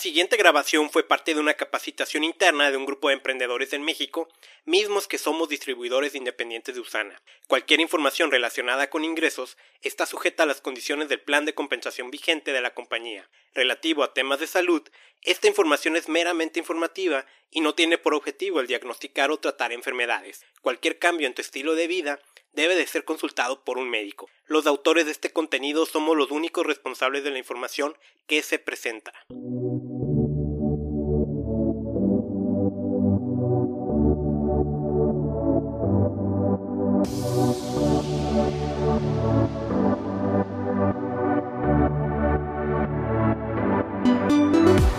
[0.00, 4.28] siguiente grabación fue parte de una capacitación interna de un grupo de emprendedores en México,
[4.64, 7.20] mismos que somos distribuidores independientes de Usana.
[7.46, 12.52] Cualquier información relacionada con ingresos está sujeta a las condiciones del plan de compensación vigente
[12.52, 13.28] de la compañía.
[13.54, 14.82] Relativo a temas de salud,
[15.22, 20.46] esta información es meramente informativa y no tiene por objetivo el diagnosticar o tratar enfermedades.
[20.62, 22.20] Cualquier cambio en tu estilo de vida
[22.52, 24.30] debe de ser consultado por un médico.
[24.46, 27.96] Los autores de este contenido somos los únicos responsables de la información
[28.26, 29.12] que se presenta.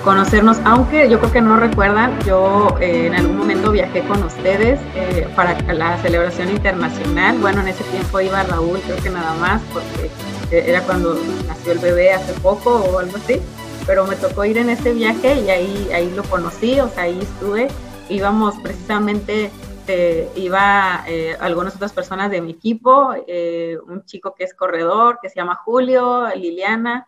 [0.04, 4.80] Conocernos, aunque yo creo que no recuerdan, yo eh, en algún momento viajé con ustedes
[4.96, 7.38] eh, para la celebración internacional.
[7.38, 10.10] Bueno, en ese tiempo iba Raúl, creo que nada más, porque
[10.52, 13.40] eh, era cuando nació el bebé hace poco o algo así,
[13.86, 17.20] pero me tocó ir en ese viaje y ahí, ahí lo conocí, o sea, ahí
[17.22, 17.68] estuve.
[18.10, 19.52] Íbamos precisamente,
[20.36, 21.05] iba
[21.40, 23.15] algunas otras personas de mi equipo,
[23.88, 27.08] un chico que es corredor, que se llama Julio, Liliana,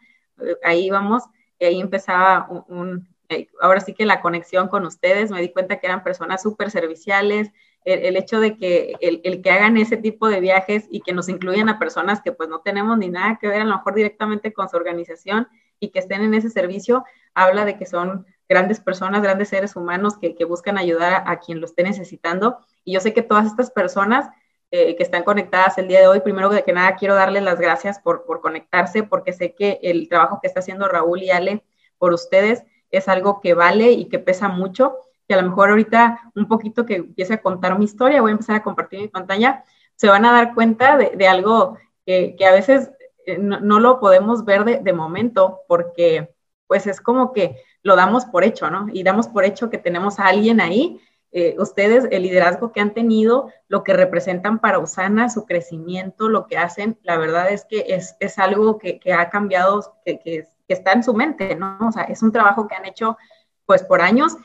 [0.63, 1.23] ahí íbamos
[1.64, 5.80] y ahí empezaba un, eh, ahora sí que la conexión con ustedes, me di cuenta
[5.80, 7.52] que eran personas súper serviciales,
[7.86, 11.69] el, hecho de que el, que hagan ese tipo de viajes y que nos incluyan
[11.69, 14.67] a personas que pues no tenemos ni nada que ver a lo mejor directamente con
[14.67, 15.47] su organización
[15.80, 20.17] y que estén en ese servicio, habla de que son grandes personas, grandes seres humanos
[20.17, 22.58] que, buscan ayudar a, quien lo esté necesitando.
[22.84, 24.30] Y yo sé que todas estas personas
[24.75, 27.99] eh, que están conectadas el día de hoy, primero que nada quiero darles las gracias
[27.99, 31.63] por, conectarse, porque sé que el trabajo que está haciendo Raúl y Ale
[31.99, 36.31] por ustedes es algo que vale y que pesa mucho, que a lo mejor ahorita
[36.33, 39.63] un poquito que empiece a contar mi historia, voy a empezar a compartir mi pantalla,
[39.95, 42.89] se van a dar cuenta de, algo que, a veces
[43.27, 46.33] eh, no, lo podemos ver de, momento, porque
[46.66, 48.88] pues es como que lo damos por hecho, ¿no?
[48.91, 50.99] Y damos por hecho que tenemos a alguien ahí,
[51.35, 56.45] eh, ustedes, el liderazgo que han tenido, lo que representan para Usana, su crecimiento, lo
[56.45, 60.91] que hacen, la verdad es que es, algo que, ha cambiado, que, que, que está
[60.93, 61.77] en su mente, ¿no?
[61.88, 63.17] O sea, es un trabajo que han hecho
[63.66, 64.38] pues por años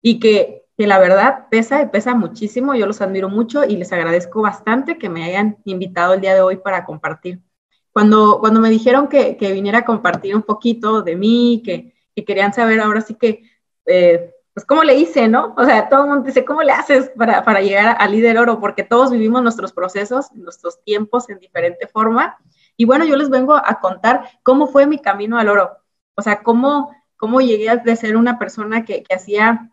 [0.00, 2.74] y que, que, la verdad pesa y pesa muchísimo.
[2.74, 6.42] Yo los admiro mucho y les agradezco bastante que me hayan invitado el día de
[6.42, 7.40] hoy para compartir.
[7.92, 12.24] Cuando, cuando me dijeron que, que viniera a compartir un poquito de mí, que, que
[12.24, 13.42] querían saber ahora sí que,
[13.86, 15.54] eh, pues, ¿cómo le hice, no?
[15.56, 18.60] O sea, todo el mundo dice, ¿cómo le haces para, para llegar a líder oro?
[18.60, 22.38] Porque todos vivimos nuestros procesos, nuestros tiempos en diferente forma.
[22.76, 25.78] Y bueno, yo les vengo a contar cómo fue mi camino al oro.
[26.14, 29.70] O sea, cómo, cómo llegué a ser una persona que, hacía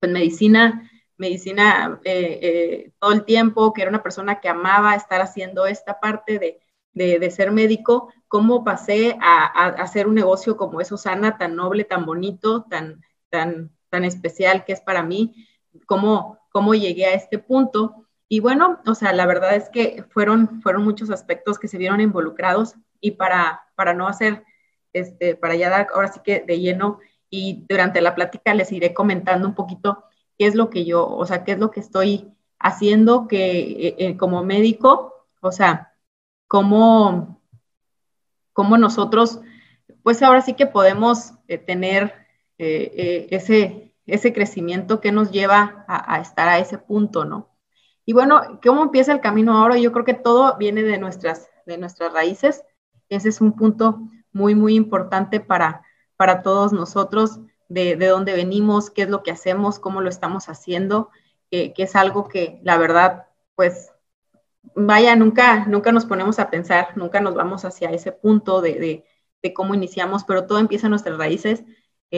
[0.00, 5.20] pues, medicina, medicina eh, eh, todo el tiempo, que era una persona que amaba estar
[5.20, 9.44] haciendo esta parte de, ser médico, cómo pasé a,
[9.82, 14.72] hacer un negocio como es Susana, tan noble, tan bonito, tan, tan, tan especial que
[14.72, 15.46] es para mí,
[15.86, 18.06] cómo, cómo llegué a este punto.
[18.28, 22.00] Y bueno, o sea, la verdad es que fueron, fueron muchos aspectos que se vieron
[22.00, 24.44] involucrados y para, para no hacer,
[24.92, 26.98] este, para ya dar ahora sí que de lleno
[27.30, 30.04] y durante la plática les iré comentando un poquito
[30.38, 33.96] qué es lo que yo, o sea, qué es lo que estoy haciendo que eh,
[33.98, 35.92] eh, como médico, o sea,
[36.48, 37.40] cómo,
[38.52, 39.40] cómo nosotros,
[40.02, 42.25] pues ahora sí que podemos eh, tener
[42.58, 47.56] ese, ese crecimiento que nos lleva a estar a ese punto, ¿no?
[48.04, 49.78] Y bueno, ¿cómo empieza el camino ahora?
[49.78, 52.62] Yo creo que todo viene de nuestras, de nuestras raíces.
[53.08, 53.98] Ese es un punto
[54.32, 55.82] muy, muy importante para,
[56.16, 60.48] para todos nosotros, de, de dónde venimos, qué es lo que hacemos, cómo lo estamos
[60.48, 61.10] haciendo,
[61.50, 63.90] que es algo que la verdad, pues,
[64.76, 69.04] vaya, nunca, nunca nos ponemos a pensar, nunca nos vamos hacia ese punto de,
[69.42, 71.62] de, cómo iniciamos, pero todo empieza en nuestras raíces.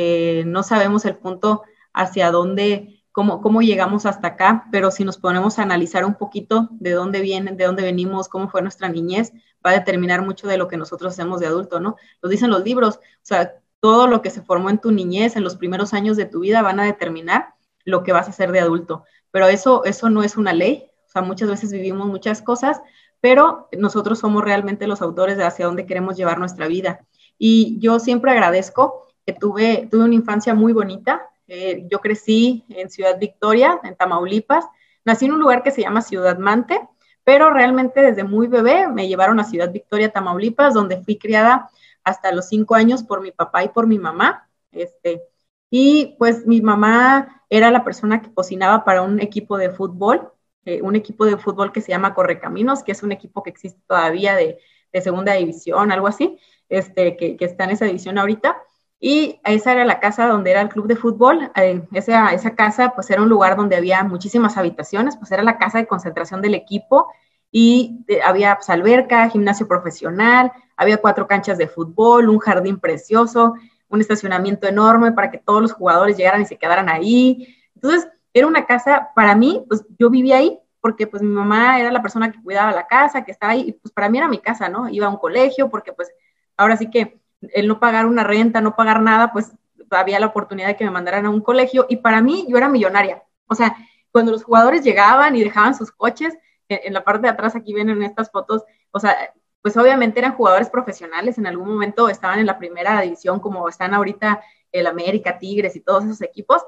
[0.01, 5.59] Eh, no sabemos el punto hacia dónde cómo, llegamos hasta acá, pero si nos ponemos
[5.59, 9.33] a analizar un poquito de dónde vienen, de dónde venimos, cómo fue nuestra niñez,
[9.65, 11.97] va a determinar mucho de lo que nosotros hacemos de adulto, ¿no?
[12.23, 15.43] Lo dicen los libros, o sea, todo lo que se formó en tu niñez, en
[15.43, 17.55] los primeros años de tu vida, van a determinar
[17.85, 19.03] lo que vas a hacer de adulto.
[19.33, 22.81] Pero eso, eso no es una ley, o sea, muchas veces vivimos muchas cosas,
[23.21, 27.05] pero nosotros somos realmente los autores de hacia dónde queremos llevar nuestra vida.
[27.37, 32.89] Y yo siempre agradezco que tuve, tuve una infancia muy bonita, eh, yo crecí en
[32.89, 34.65] Ciudad Victoria, en Tamaulipas.
[35.05, 36.81] Nací en un lugar que se llama Ciudad Mante,
[37.25, 41.69] pero realmente desde muy bebé me llevaron a Ciudad Victoria, Tamaulipas, donde fui criada
[42.05, 44.49] hasta los cinco años por mi papá y por mi mamá.
[44.73, 45.21] Este,
[45.69, 50.33] y pues mi mamá era la persona que cocinaba para un equipo de fútbol,
[50.65, 53.83] eh, un equipo de fútbol que se llama Correcaminos, que es un equipo que existe
[53.87, 54.59] todavía de,
[55.03, 56.39] segunda división, algo así,
[56.71, 58.57] este, que, que, está en esa división ahorita.
[59.01, 61.51] Y esa era la casa donde era el club de fútbol.
[61.55, 65.59] Eh, esa, esa casa pues era un lugar donde había muchísimas habitaciones, pues era la
[65.59, 67.09] casa de concentración del equipo
[67.51, 73.55] y eh, había pues, alberca, gimnasio profesional, había cuatro canchas de fútbol, un jardín precioso,
[73.89, 77.57] un estacionamiento enorme para que todos los jugadores llegaran y se quedaran ahí.
[77.75, 81.91] Entonces, era una casa, para mí, pues yo vivía ahí porque pues mi mamá era
[81.91, 84.69] la persona que cuidaba la casa, que estaba ahí, pues para mí era mi casa,
[84.69, 84.89] ¿no?
[84.89, 86.11] Iba a un colegio porque pues
[86.57, 89.53] ahora sí que el no pagar una renta, no pagar nada, pues
[89.91, 92.69] había la oportunidad de que me mandaran a un colegio y para mí yo era
[92.69, 93.23] millonaria.
[93.47, 93.77] O sea,
[94.11, 96.37] cuando los jugadores llegaban y dejaban sus coches,
[96.69, 99.17] en, la parte de atrás aquí ven en estas fotos, o sea,
[99.63, 103.95] pues obviamente eran jugadores profesionales, en algún momento estaban en la primera división como están
[103.95, 104.41] ahorita
[104.71, 106.63] el América, Tigres y todos esos equipos.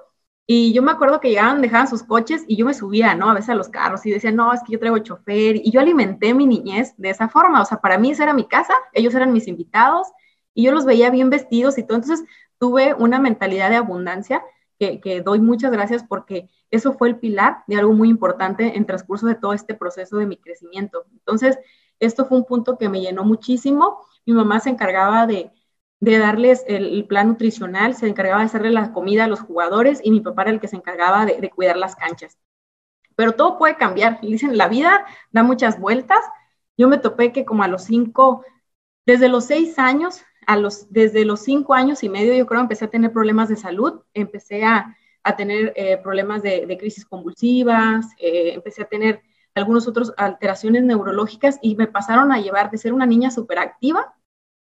[0.47, 3.31] Y yo me acuerdo que llegaban, dejaban sus coches y yo me subía, ¿no?
[3.31, 5.57] A veces a los carros y decía, no, es que yo traigo chofer.
[5.57, 7.63] Y yo alimenté mi niñez de esa forma.
[7.63, 10.09] O sea, para mí esa era mi casa, ellos eran mis invitados
[10.55, 11.83] y yo los veía bien vestidos y.
[11.83, 12.25] Entonces
[12.59, 14.43] tuve una mentalidad de abundancia
[14.79, 19.27] que, doy muchas gracias porque eso fue el pilar de algo muy importante en transcurso
[19.27, 21.05] de todo este proceso de mi crecimiento.
[21.13, 21.59] Entonces,
[21.99, 24.01] esto fue un punto que me llenó muchísimo.
[24.25, 25.53] Mi mamá se encargaba de,
[26.01, 30.21] darles el, plan nutricional, se encargaba de hacerle la comida a los jugadores y mi
[30.21, 32.39] papá era el que se encargaba de, cuidar las canchas.
[33.17, 34.21] Pero todo puede cambiar.
[34.23, 36.21] Dicen, la vida da muchas vueltas.
[36.79, 38.45] Yo me topé que como a los cinco,
[39.05, 42.85] desde los seis años, a los, desde los cinco años y medio, yo creo, empecé
[42.85, 48.55] a tener problemas de salud, empecé a, a tener eh, problemas de, crisis convulsivas, eh,
[48.55, 49.23] empecé a tener
[49.55, 54.13] algunas otras alteraciones neurológicas y me pasaron a llevar de ser una niña súper activa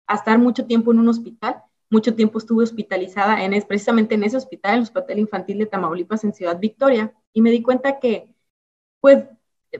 [0.07, 1.61] a estar mucho tiempo en un hospital.
[1.91, 6.33] Mucho tiempo estuve hospitalizada en, precisamente en ese hospital, el Hospital Infantil de Tamaulipas en
[6.33, 8.33] Ciudad Victoria, y me di cuenta que,
[9.01, 9.23] pues,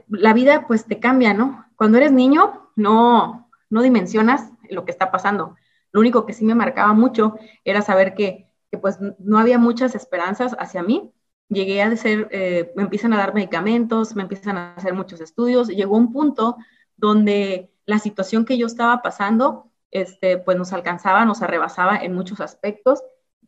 [0.08, 1.66] la vida, pues, te cambia, ¿no?
[1.74, 5.56] Cuando eres niño, no, no dimensionas lo que está pasando.
[5.96, 9.94] Lo único que sí me marcaba mucho era saber que que pues no había muchas
[9.94, 11.12] esperanzas hacia mí.
[11.48, 15.68] Llegué a ser, eh, me empiezan a dar medicamentos, me empiezan a hacer muchos estudios.
[15.68, 16.56] Llegó un punto
[16.96, 22.40] donde la situación que yo estaba pasando, este, pues nos alcanzaba, nos arrebasaba en muchos
[22.40, 23.02] aspectos.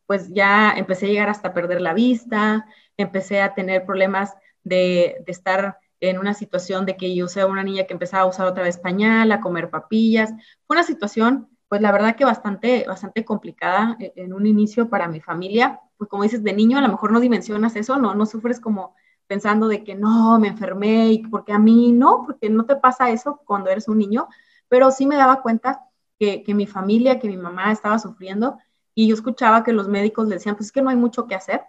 [0.06, 2.66] Pues ya empecé a llegar hasta perder la vista,
[2.96, 7.64] empecé a tener problemas de, de estar en una situación de que yo sea una
[7.64, 10.30] niña que empezaba a usar otra vez pañal, a comer papillas.
[10.66, 15.08] Fue una situación pues la verdad que bastante, bastante complicada eh, en un inicio para
[15.08, 18.26] mi familia, pues como dices, de niño a lo mejor no dimensionas eso, no, no
[18.26, 18.94] sufres como
[19.26, 23.10] pensando de que no, me enfermé y porque a mí no, porque no te pasa
[23.10, 24.28] eso cuando eres un niño,
[24.68, 25.84] pero sí me daba cuenta
[26.18, 28.58] que, que mi familia, que mi mamá estaba sufriendo
[28.94, 31.34] y yo escuchaba que los médicos le decían, pues es que no hay mucho que
[31.34, 31.62] hacer,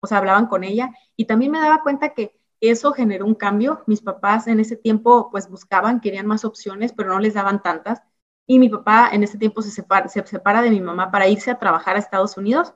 [0.00, 3.82] o sea, hablaban con ella y también me daba cuenta que eso generó un cambio.
[3.86, 8.02] Mis papás en ese tiempo pues buscaban, querían más opciones, pero no les daban tantas
[8.46, 11.50] y mi papá en ese tiempo se separa, se separa de mi mamá para irse
[11.50, 12.74] a trabajar a Estados Unidos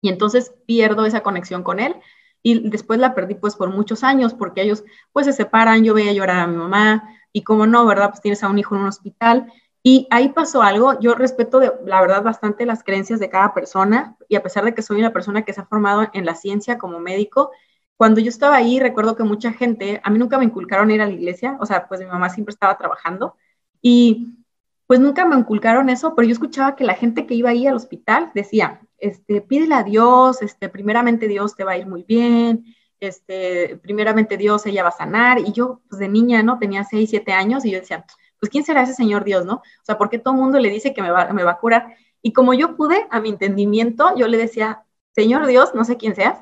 [0.00, 1.96] y entonces pierdo esa conexión con él
[2.42, 6.12] y después la perdí pues por muchos años porque ellos pues se separan, yo veía
[6.12, 8.10] llorar a mi mamá y como no, ¿verdad?
[8.10, 9.52] Pues tienes a un hijo en un hospital
[9.82, 14.16] y ahí pasó algo, yo respeto de, la verdad bastante las creencias de cada persona
[14.28, 16.78] y a pesar de que soy una persona que se ha formado en la ciencia
[16.78, 17.50] como médico,
[17.96, 21.06] cuando yo estaba ahí recuerdo que mucha gente, a mí nunca me inculcaron ir a
[21.06, 23.36] la iglesia, o sea, pues mi mamá siempre estaba trabajando
[23.82, 24.43] y
[24.86, 27.76] pues nunca me inculcaron eso, pero yo escuchaba que la gente que iba ahí al
[27.76, 32.64] hospital decía, este, pídele a Dios, este, primeramente Dios te va a ir muy bien,
[33.00, 36.58] este, primeramente Dios ella va a sanar, y yo, pues de niña, ¿no?
[36.58, 38.04] Tenía 6, 7 años, y yo decía,
[38.38, 39.56] pues ¿quién será ese Señor Dios, no?
[39.56, 41.58] O sea, ¿por qué todo el mundo le dice que me va, me va a
[41.58, 41.96] curar?
[42.22, 46.14] Y como yo pude, a mi entendimiento, yo le decía, Señor Dios, no sé quién
[46.14, 46.38] seas,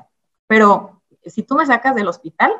[0.47, 2.51] pero si tú me sacas del hospital,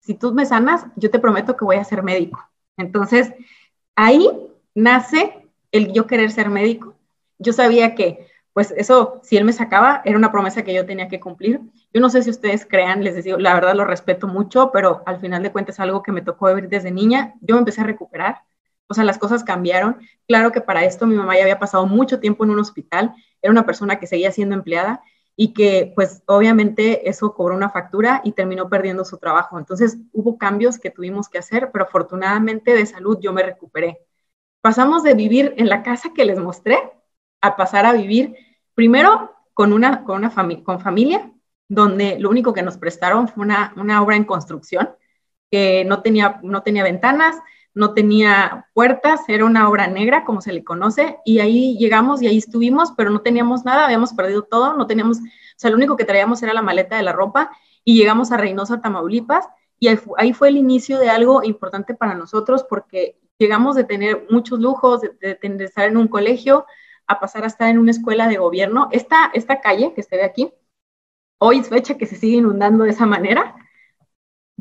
[0.00, 2.42] si tú me sanas, yo te prometo que voy a ser médico.
[2.76, 3.32] Entonces,
[3.94, 4.30] ahí
[4.78, 6.94] nace el yo querer ser médico.
[7.38, 11.08] Yo sabía que, pues eso, si él me sacaba, era una promesa que yo tenía
[11.08, 11.60] que cumplir.
[11.92, 15.20] Yo no sé si ustedes crean, les digo, la verdad lo respeto mucho, pero al
[15.20, 17.34] final de cuentas algo que me tocó vivir desde niña.
[17.40, 18.42] Yo me empecé a recuperar,
[18.86, 19.98] o sea, las cosas cambiaron.
[20.28, 23.50] Claro que para esto mi mamá ya había pasado mucho tiempo en un hospital, era
[23.50, 25.02] una persona que seguía siendo empleada
[25.34, 29.58] y que pues obviamente eso cobró una factura y terminó perdiendo su trabajo.
[29.58, 34.07] Entonces hubo cambios que tuvimos que hacer, pero afortunadamente de salud yo me recuperé
[34.60, 36.78] pasamos de vivir en la casa que les mostré
[37.40, 38.34] a pasar a vivir
[38.74, 41.32] primero con una, con una familia, con familia,
[41.68, 44.90] donde lo único que nos prestaron fue una, una obra en construcción
[45.50, 47.36] que no tenía, no tenía ventanas,
[47.74, 52.26] no tenía puertas, era una obra negra, como se le conoce, y ahí llegamos y
[52.26, 55.22] ahí estuvimos, pero no teníamos nada, habíamos perdido todo, no teníamos, o
[55.56, 57.50] sea, lo único que traíamos era la maleta de la ropa,
[57.84, 59.46] y llegamos a Reynosa, Tamaulipas,
[59.78, 64.26] y ahí, ahí fue el inicio de algo importante para nosotros, porque llegamos de tener
[64.30, 66.66] muchos lujos, de, estar en un colegio,
[67.06, 68.88] a pasar a estar en una escuela de gobierno.
[68.92, 70.52] Esta, esta calle que se ve aquí,
[71.38, 73.54] hoy es fecha que se sigue inundando de esa manera,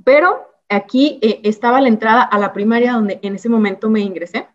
[0.03, 4.47] pero aquí eh, estaba la entrada a la primaria donde en ese momento me ingresé.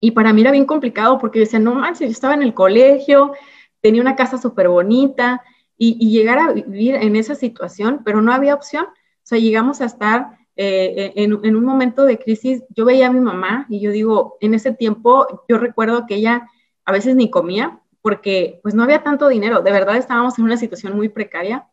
[0.00, 3.32] Y para mí era bien complicado porque decía, no manches, yo estaba en el colegio,
[3.80, 5.42] tenía una casa súper bonita
[5.78, 8.86] y, llegar a vivir en esa situación, pero no había opción.
[8.86, 12.62] O sea, llegamos a estar eh, en, un momento de crisis.
[12.70, 16.48] Yo veía a mi mamá y yo digo, en ese tiempo yo recuerdo que ella
[16.84, 19.62] a veces ni comía porque pues no había tanto dinero.
[19.62, 21.68] De verdad estábamos en una situación muy precaria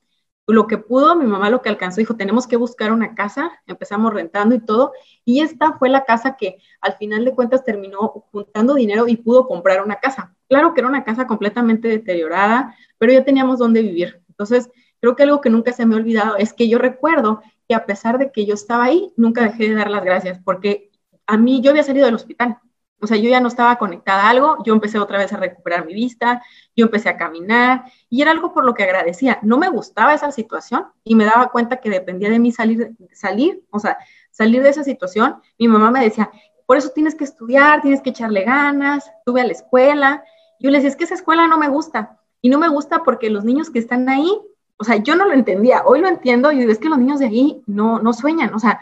[0.51, 4.13] lo que pudo, mi mamá lo que alcanzó, dijo, tenemos que buscar una casa, empezamos
[4.13, 4.93] rentando y todo,
[5.25, 9.47] y esta fue la casa que al final de cuentas terminó juntando dinero y pudo
[9.47, 10.35] comprar una casa.
[10.47, 14.21] Claro que era una casa completamente deteriorada, pero ya teníamos dónde vivir.
[14.29, 14.69] Entonces,
[14.99, 17.41] creo que algo que nunca se me ha olvidado es que yo recuerdo
[17.73, 20.91] a pesar de que yo estaba ahí, nunca dejé de dar las gracias, porque
[21.27, 22.59] a mí yo había salido del hospital,
[23.01, 25.85] o sea, yo ya no estaba conectada a algo, yo empecé otra vez a recuperar
[25.85, 26.43] mi vista,
[26.75, 29.39] yo empecé a caminar y era algo por lo que agradecía.
[29.41, 33.63] No me gustaba esa situación y me daba cuenta que dependía de mí salir, salir,
[33.71, 33.97] o sea,
[34.29, 35.37] salir de esa situación.
[35.57, 36.29] Mi mamá me decía,
[36.67, 40.23] por eso tienes que estudiar, tienes que echarle ganas, tuve a la escuela.
[40.59, 42.19] Yo le decía, es que esa escuela no me gusta.
[42.39, 44.31] Y no me gusta porque los niños que están ahí,
[44.81, 47.27] o sea, yo no lo entendía, hoy lo entiendo, y es que los niños de
[47.27, 48.79] ahí no, no sueñan, o sea,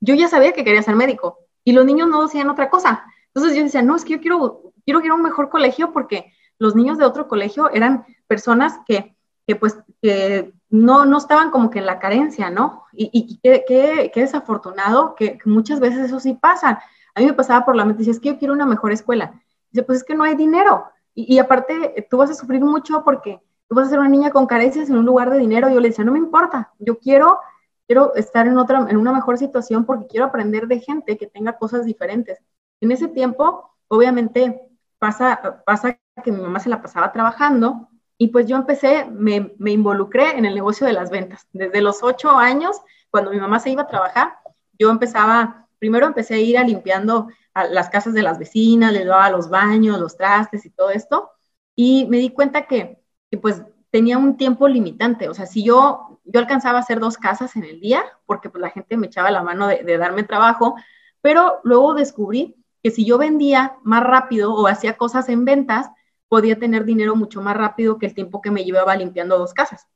[0.00, 3.04] yo ya sabía que quería ser médico y los niños no decían otra cosa
[3.34, 6.32] entonces yo decía, no, es que yo quiero, quiero ir a un mejor colegio porque
[6.58, 9.16] los niños de otro colegio eran personas que,
[9.46, 12.84] que pues, que no, no estaban como que en la carencia, ¿no?
[12.92, 13.64] Y, y qué,
[14.12, 16.82] qué, desafortunado que, muchas veces eso sí pasa.
[17.14, 19.40] A mí me pasaba por la mente, decía, es que yo quiero una mejor escuela.
[19.70, 20.84] Dice, pues es que no hay dinero.
[21.14, 23.40] Y, y, aparte, tú vas a sufrir mucho porque
[23.72, 25.70] tú vas a ser una niña con carencias en un lugar de dinero.
[25.70, 27.38] Yo le decía, no me importa, yo quiero,
[27.86, 31.56] quiero estar en, otra, en una mejor situación porque quiero aprender de gente que tenga
[31.56, 32.38] cosas diferentes.
[32.82, 34.60] En ese tiempo, obviamente,
[34.98, 37.88] pasa, pasa que mi mamá se la pasaba trabajando
[38.18, 41.46] y pues yo empecé, me, me involucré en el negocio de las ventas.
[41.54, 44.34] Desde los ocho años, cuando mi mamá se iba a trabajar,
[44.78, 49.06] yo empezaba, primero empecé a ir a limpiando a las casas de las vecinas, les
[49.06, 51.30] daba los baños, los trastes y todo esto.
[51.74, 53.01] Y me di cuenta que,
[53.32, 55.30] que pues tenía un tiempo limitante.
[55.30, 58.60] O sea, si yo, yo alcanzaba a hacer dos casas en el día, porque pues
[58.60, 60.76] la gente me echaba la mano de, darme trabajo,
[61.22, 65.88] pero luego descubrí que si yo vendía más rápido o hacía cosas en ventas,
[66.28, 69.88] podía tener dinero mucho más rápido que el tiempo que me llevaba limpiando dos casas.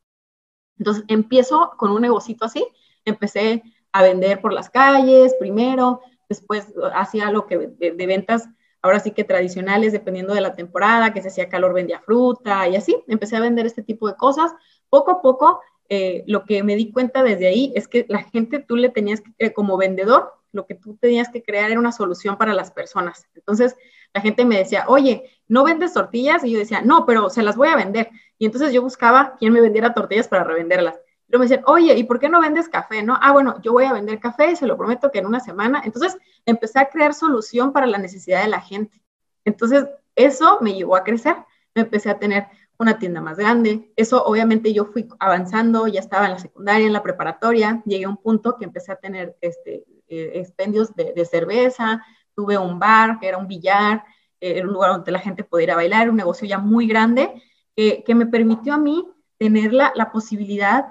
[0.78, 2.66] Entonces empiezo con un negocito así,
[3.04, 3.62] empecé
[3.92, 8.48] a vender por las calles primero, después hacía lo que de, ventas,
[8.86, 12.76] ahora sí que tradicionales, dependiendo de la temporada, que se hacía calor, vendía fruta y
[12.76, 14.52] así, empecé a vender este tipo de cosas.
[14.88, 18.58] Poco a poco, eh, lo que me di cuenta desde ahí es que la gente,
[18.58, 21.92] tú le tenías que, eh, como vendedor, lo que tú tenías que crear era una
[21.92, 23.26] solución para las personas.
[23.34, 23.76] Entonces,
[24.14, 26.42] la gente me decía, oye, ¿no vendes tortillas?
[26.44, 28.08] Y yo decía, no, pero se las voy a vender.
[28.38, 30.98] Y entonces yo buscaba quién me vendiera tortillas para revenderlas.
[31.26, 33.02] Pero me decían, oye, ¿y por qué no vendes café?
[33.02, 35.40] No, ah, bueno, yo voy a vender café y se lo prometo que en una
[35.40, 35.82] semana.
[35.84, 39.00] Entonces, empecé a crear solución para la necesidad de la gente.
[39.44, 41.36] Entonces, eso me llevó a crecer.
[41.74, 42.46] Me empecé a tener
[42.78, 43.92] una tienda más grande.
[43.96, 48.08] Eso obviamente yo fui avanzando, ya estaba en la secundaria, en la preparatoria, llegué a
[48.08, 52.02] un punto que empecé a tener este, eh, expendios de, cerveza,
[52.34, 54.04] tuve un bar, que era un billar,
[54.40, 57.42] eh, era un lugar donde la gente pudiera bailar, un negocio ya muy grande,
[57.76, 59.06] que me permitió a mí
[59.36, 60.86] tener la, la posibilidad,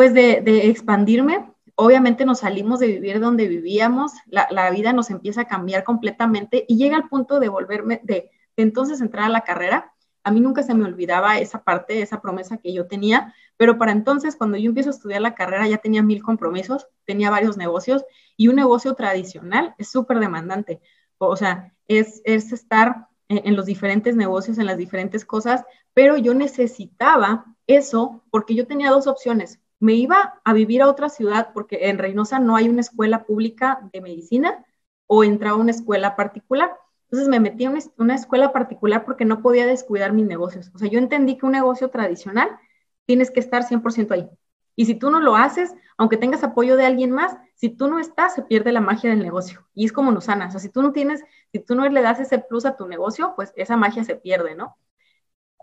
[0.00, 1.52] pues, de, expandirme.
[1.74, 6.78] Obviamente nos salimos de vivir donde vivíamos, la, vida nos empieza a cambiar completamente y
[6.78, 9.92] llega al punto de volverme, de, entonces entrar a la carrera.
[10.24, 13.92] A mí nunca se me olvidaba esa parte, esa promesa que yo tenía, pero para
[13.92, 18.02] entonces, cuando yo empiezo a estudiar la carrera, ya tenía mil compromisos, tenía varios negocios
[18.38, 20.80] y un negocio tradicional es súper demandante.
[21.18, 26.32] O sea, es, es estar en, los diferentes negocios, en las diferentes cosas, pero yo
[26.32, 29.60] necesitaba eso porque yo tenía dos opciones.
[29.80, 33.80] Me iba a vivir a otra ciudad porque en Reynosa no hay una escuela pública
[33.92, 34.64] de medicina
[35.06, 36.76] o entraba a una escuela particular.
[37.04, 40.70] Entonces me metí a una escuela particular porque no podía descuidar mis negocios.
[40.74, 42.48] O sea, yo entendí que un negocio tradicional
[43.06, 44.30] tienes que estar 100% ahí.
[44.76, 47.98] Y si tú no lo haces, aunque tengas apoyo de alguien más, si tú no
[47.98, 49.66] estás, se pierde la magia del negocio.
[49.74, 50.46] Y es como sana.
[50.46, 51.22] O sea, si tú no tienes,
[51.52, 54.54] si tú no le das ese plus a tu negocio, pues esa magia se pierde,
[54.54, 54.76] ¿no?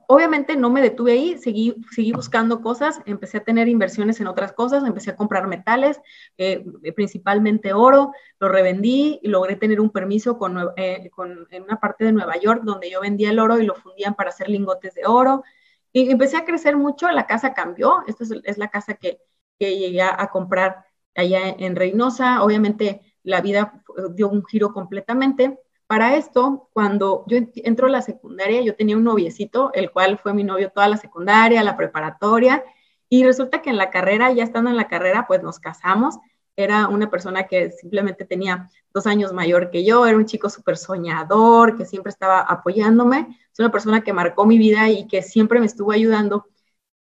[0.09, 4.53] Obviamente no me detuve ahí, seguí, seguí buscando cosas, empecé a tener inversiones en otras
[4.53, 5.99] cosas, empecé a comprar metales,
[6.37, 6.63] eh,
[6.95, 12.05] principalmente oro, lo revendí y logré tener un permiso con, eh, con, en una parte
[12.05, 15.05] de Nueva York donde yo vendía el oro y lo fundían para hacer lingotes de
[15.05, 15.43] oro.
[15.91, 19.19] Y empecé a crecer mucho, la casa cambió, esta es, la casa que,
[19.59, 20.85] llegué a comprar
[21.15, 23.83] allá en Reynosa, obviamente la vida
[24.13, 29.05] dio un giro completamente, para esto, cuando yo entro a la secundaria, yo tenía un
[29.05, 32.63] noviecito, el cual fue mi novio toda la secundaria, la preparatoria,
[33.09, 36.17] y resulta que en la carrera, ya estando en la carrera, pues nos casamos.
[36.57, 40.75] Era una persona que simplemente tenía dos años mayor que yo, era un chico súper
[40.75, 45.59] soñador, que siempre estaba apoyándome, es una persona que marcó mi vida y que siempre
[45.59, 46.47] me estuvo ayudando.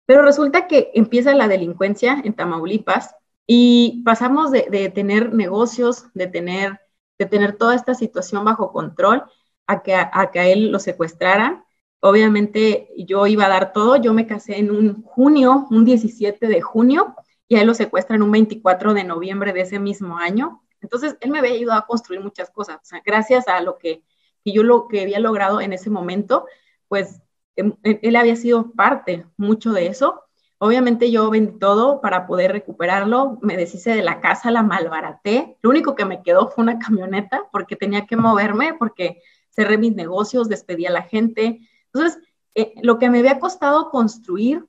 [0.06, 3.14] Pero resulta que empieza la delincuencia en Tamaulipas
[3.47, 6.80] y pasamos de, de tener negocios, de tener
[7.19, 9.25] de tener toda esta situación bajo control
[9.67, 11.65] a que a, que él lo secuestraran.
[12.01, 16.61] Obviamente yo iba a dar todo, yo me casé en un junio, un 17 de
[16.63, 17.17] junio,
[17.49, 20.63] y a él lo secuestran un 24 de noviembre de ese mismo año.
[20.81, 22.79] Entonces, él me había ayudado a construir muchas cosas.
[23.05, 24.05] Gracias a lo que,
[24.45, 26.47] que yo lo que había logrado en ese momento,
[26.89, 27.21] pues
[27.57, 30.23] em, él había sido parte mucho de eso.
[30.61, 35.57] Obviamente yo vendí todo para poder recuperarlo, me deshice de la casa, la malbaraté.
[35.62, 39.95] Lo único que me quedó fue una camioneta porque tenía que moverme, porque cerré mis
[39.95, 41.61] negocios, despedí a la gente.
[41.93, 42.21] Entonces,
[42.55, 44.67] eh, lo que me había costado construir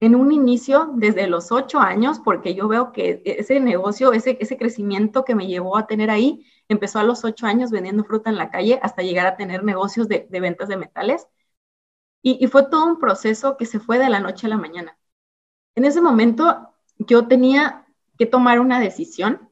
[0.00, 5.24] en un inicio desde los ocho años, porque yo veo que ese negocio, ese crecimiento
[5.24, 8.50] que me llevó a tener ahí, empezó a los ocho años vendiendo fruta en la
[8.50, 11.26] calle hasta llegar a tener negocios de, ventas de metales.
[12.22, 14.99] y fue todo un proceso que se fue de la noche a la mañana
[15.74, 17.86] en ese momento yo tenía
[18.18, 19.48] que tomar una decisión,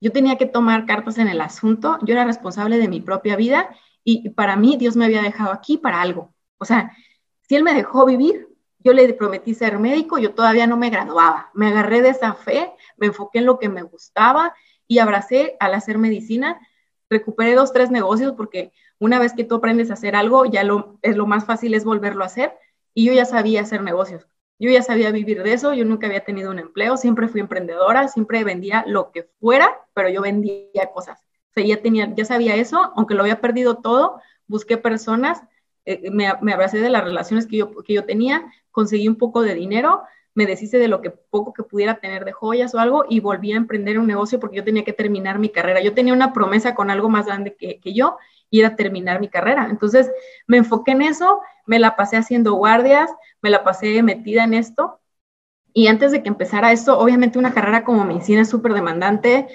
[0.00, 3.70] yo tenía que tomar cartas en el asunto, yo era responsable de mi propia vida
[4.04, 6.34] y para mí Dios me había dejado aquí para algo.
[6.58, 6.92] O sea,
[7.48, 8.48] si Él me dejó vivir,
[8.80, 12.72] yo le prometí ser médico, yo todavía no me graduaba, me agarré de esa fe,
[12.96, 14.54] me enfoqué en lo que me gustaba
[14.88, 16.58] y abracé al hacer medicina.
[17.08, 20.98] Recuperé dos, tres negocios porque una vez que tú aprendes a hacer algo, ya lo,
[21.02, 22.56] es lo más fácil es volverlo a hacer
[22.94, 24.26] y yo ya sabía hacer negocios.
[24.62, 28.06] Yo ya sabía vivir de eso, yo nunca había tenido un empleo, siempre fui emprendedora,
[28.06, 31.18] siempre vendía lo que fuera, pero yo vendía cosas.
[31.50, 35.42] O sea, ya, tenía, ya sabía eso, aunque lo había perdido todo, busqué personas,
[35.84, 39.42] eh, me, me, abracé de las relaciones que yo, que yo tenía, conseguí un poco
[39.42, 40.04] de dinero,
[40.34, 43.52] me deshice de lo que poco que pudiera tener de joyas o algo y volví
[43.52, 45.82] a emprender un negocio porque yo tenía que terminar mi carrera.
[45.82, 48.16] Yo tenía una promesa con algo más grande que, que yo
[48.50, 49.68] y era terminar mi carrera.
[49.70, 50.10] Entonces
[50.46, 53.10] me enfoqué en eso, me la pasé haciendo guardias,
[53.42, 55.00] me la pasé metida en esto.
[55.74, 59.48] Y antes de que empezara esto, obviamente una carrera como medicina es súper demandante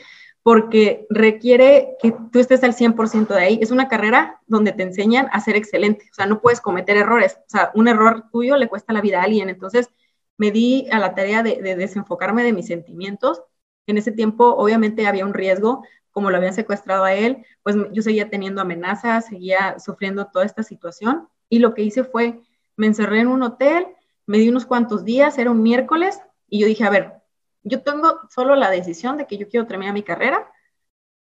[0.48, 3.60] porque requiere que tú estés al 100% de ahí.
[3.62, 7.38] Es una carrera donde te enseñan a ser excelente, o sea, no puedes cometer errores.
[7.38, 9.50] O sea, un error tuyo le cuesta la vida a alguien.
[9.50, 9.90] Entonces,
[10.38, 13.42] me di a la tarea de, de desenfocarme de mis sentimientos.
[13.88, 15.84] En ese tiempo, obviamente, había un riesgo
[16.18, 20.64] como lo habían secuestrado a él, pues yo seguía teniendo amenazas, seguía sufriendo toda esta
[20.64, 21.30] situación.
[21.48, 22.42] Y lo que hice fue,
[22.76, 23.86] me encerré en un hotel,
[24.26, 26.20] me di unos cuantos días, era un miércoles,
[26.50, 27.14] y yo dije, a ver,
[27.62, 30.52] yo tengo solo la decisión de que yo quiero terminar mi carrera,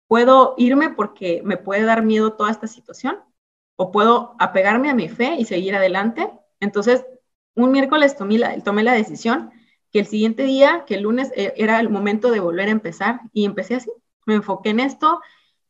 [0.09, 3.19] puedo irme porque me puede dar miedo toda esta situación,
[3.77, 6.31] o puedo apegarme a mi fe y seguir adelante.
[6.59, 7.05] Entonces,
[7.57, 9.51] un miércoles tomé la, tomé la decisión
[9.91, 13.21] que el siguiente día, que el lunes eh, era el momento de volver a empezar,
[13.33, 13.91] y empecé así
[14.27, 15.23] me enfoqué en esto.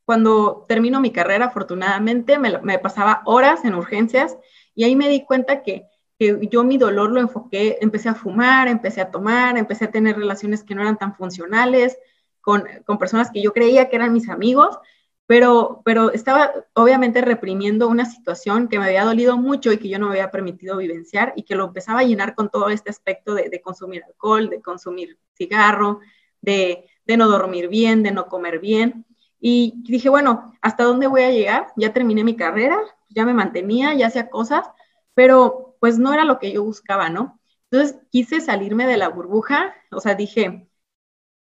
[0.04, 4.36] Cuando termino mi carrera, afortunadamente, me, pasaba horas en urgencias
[4.74, 5.86] y ahí me di cuenta que,
[6.18, 10.64] yo mi dolor lo enfoqué, empecé a fumar, empecé a tomar, empecé a tener relaciones
[10.64, 11.98] que no eran tan funcionales
[12.40, 12.64] con,
[12.98, 14.78] personas que yo creía que eran mis amigos,
[15.26, 19.98] pero, pero estaba obviamente reprimiendo una situación que me había dolido mucho y que yo
[19.98, 23.34] no me había permitido vivenciar y que lo empezaba a llenar con todo este aspecto
[23.34, 26.00] de consumir alcohol, de consumir cigarro,
[26.40, 29.06] de, de no dormir bien, de no comer bien.
[29.40, 31.68] Y dije, bueno, ¿hasta dónde voy a llegar?
[31.76, 34.68] Ya terminé mi carrera, ya me mantenía, ya hacía cosas,
[35.14, 37.40] pero pues no era lo que yo buscaba, ¿no?
[37.70, 40.65] Entonces quise salirme de la burbuja, o sea, dije,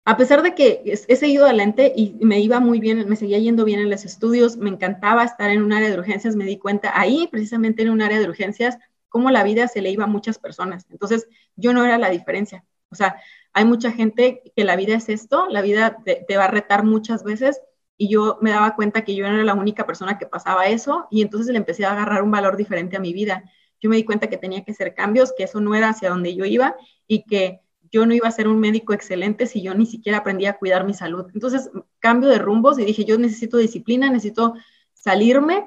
[0.05, 3.65] a pesar de que he seguido adelante y me iba muy bien, me seguía yendo
[3.65, 6.99] bien en los estudios, me encantaba estar en un área de urgencias, me di cuenta
[6.99, 10.39] ahí, precisamente en un área de urgencias, cómo la vida se le iba a muchas
[10.39, 10.87] personas.
[10.91, 12.65] Entonces, yo no era la diferencia.
[12.91, 13.17] O sea,
[13.53, 17.23] hay mucha gente que la vida es esto, la vida te, va a retar muchas
[17.23, 17.61] veces
[17.97, 21.07] y yo me daba cuenta que yo no era la única persona que pasaba eso
[21.11, 23.45] y entonces le empecé a agarrar un valor diferente a mi vida.
[23.81, 26.35] Yo me di cuenta que tenía que hacer cambios, que eso no era hacia donde
[26.35, 26.75] yo iba
[27.07, 27.61] y que
[27.93, 30.85] yo no iba a ser un médico excelente si yo ni siquiera aprendía a cuidar
[30.85, 31.27] mi salud.
[31.35, 34.55] Entonces, cambio de rumbos y dije, yo necesito disciplina, necesito
[34.95, 35.67] salirme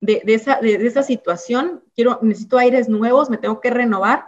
[0.00, 4.26] de, esa, situación, quiero, necesito aires nuevos, me tengo que renovar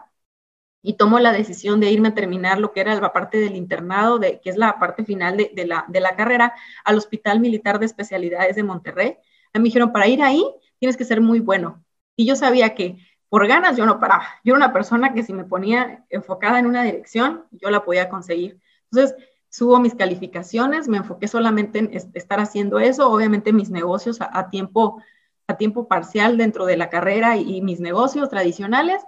[0.83, 4.19] y tomo la decisión de irme a terminar lo que era la parte del internado,
[4.19, 8.63] de, que es la parte final de, la, carrera, al Hospital Militar de Especialidades de
[8.63, 9.17] Monterrey.
[9.55, 10.45] Me dijeron, para ir ahí
[10.79, 11.85] tienes que ser muy bueno.
[12.17, 12.97] Y yo sabía que
[13.29, 14.27] por ganas yo no paraba.
[14.45, 18.09] Yo era una persona que si me ponía enfocada en una dirección, yo la podía
[18.09, 18.61] conseguir.
[18.91, 19.17] Entonces,
[19.51, 25.03] subo mis calificaciones, me enfoqué solamente en estar haciendo eso, obviamente mis negocios a, tiempo,
[25.47, 29.03] a tiempo parcial dentro de la carrera y, mis negocios tradicionales,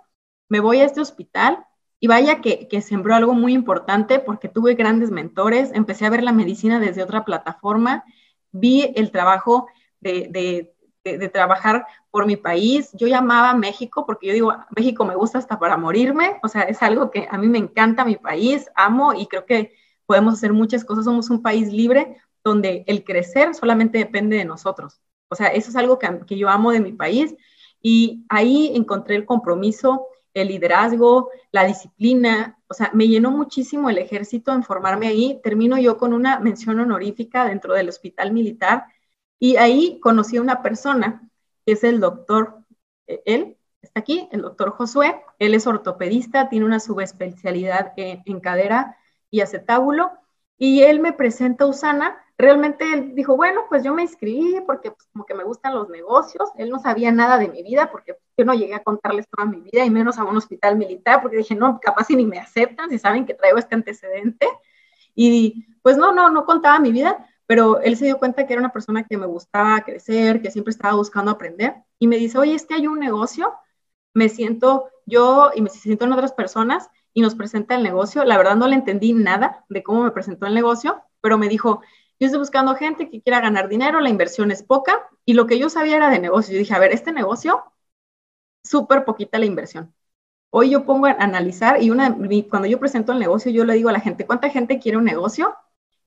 [0.48, 1.64] me voy a este hospital
[1.98, 6.22] y vaya que, que, sembró algo muy importante porque tuve grandes mentores, empecé a ver
[6.22, 8.04] la medicina desde otra plataforma,
[8.52, 9.68] vi el trabajo
[10.00, 10.74] de, de,
[11.32, 12.90] trabajar por mi país.
[12.92, 16.82] Yo llamaba México porque yo digo, México me gusta hasta para morirme, o sea, es
[16.82, 19.72] algo que a mí me encanta mi país, amo y creo que
[20.06, 25.00] podemos hacer muchas cosas, somos un país libre donde el crecer solamente depende de nosotros.
[25.28, 27.34] O sea, eso es algo que, que yo amo de mi país
[27.82, 33.98] y ahí encontré el compromiso, el liderazgo, la disciplina, o sea, me llenó muchísimo el
[33.98, 35.40] ejército en formarme ahí.
[35.42, 38.84] Termino yo con una mención honorífica dentro del hospital militar
[39.40, 41.28] y ahí conocí a una persona,
[41.66, 42.58] que es el doctor,
[43.06, 48.98] eh, él está aquí, el doctor Josué, él es ortopedista, tiene una subespecialidad en, cadera
[49.30, 50.12] y acetábulo,
[50.58, 54.90] y él me presenta a Usana, realmente él dijo, bueno, pues yo me inscribí porque
[54.90, 58.16] pues, como que me gustan los negocios, él no sabía nada de mi vida porque
[58.36, 61.38] yo no llegué a contarles toda mi vida y menos a un hospital militar porque
[61.38, 64.46] dije, no, capaz si ni me aceptan, si saben que traigo este antecedente.
[65.14, 68.62] Y pues no, no, no contaba mi vida, pero él se dio cuenta que era
[68.62, 72.54] una persona que me gustaba crecer, que siempre estaba buscando aprender, y me dice, oye,
[72.54, 73.52] es que hay un negocio,
[74.14, 78.22] me siento yo y me siento en otras personas, y nos presenta el negocio.
[78.22, 81.82] La verdad no le entendí nada de cómo me presentó el negocio, pero me dijo,
[82.20, 85.58] yo estoy buscando gente que quiera ganar dinero, la inversión es poca, y lo que
[85.58, 86.52] yo sabía era de negocio.
[86.52, 87.64] Yo dije, a ver, este negocio,
[88.62, 89.92] súper poquita la inversión.
[90.50, 92.16] Hoy yo pongo a analizar y una,
[92.48, 95.04] cuando yo presento el negocio, yo le digo a la gente, ¿cuánta gente quiere un
[95.04, 95.56] negocio?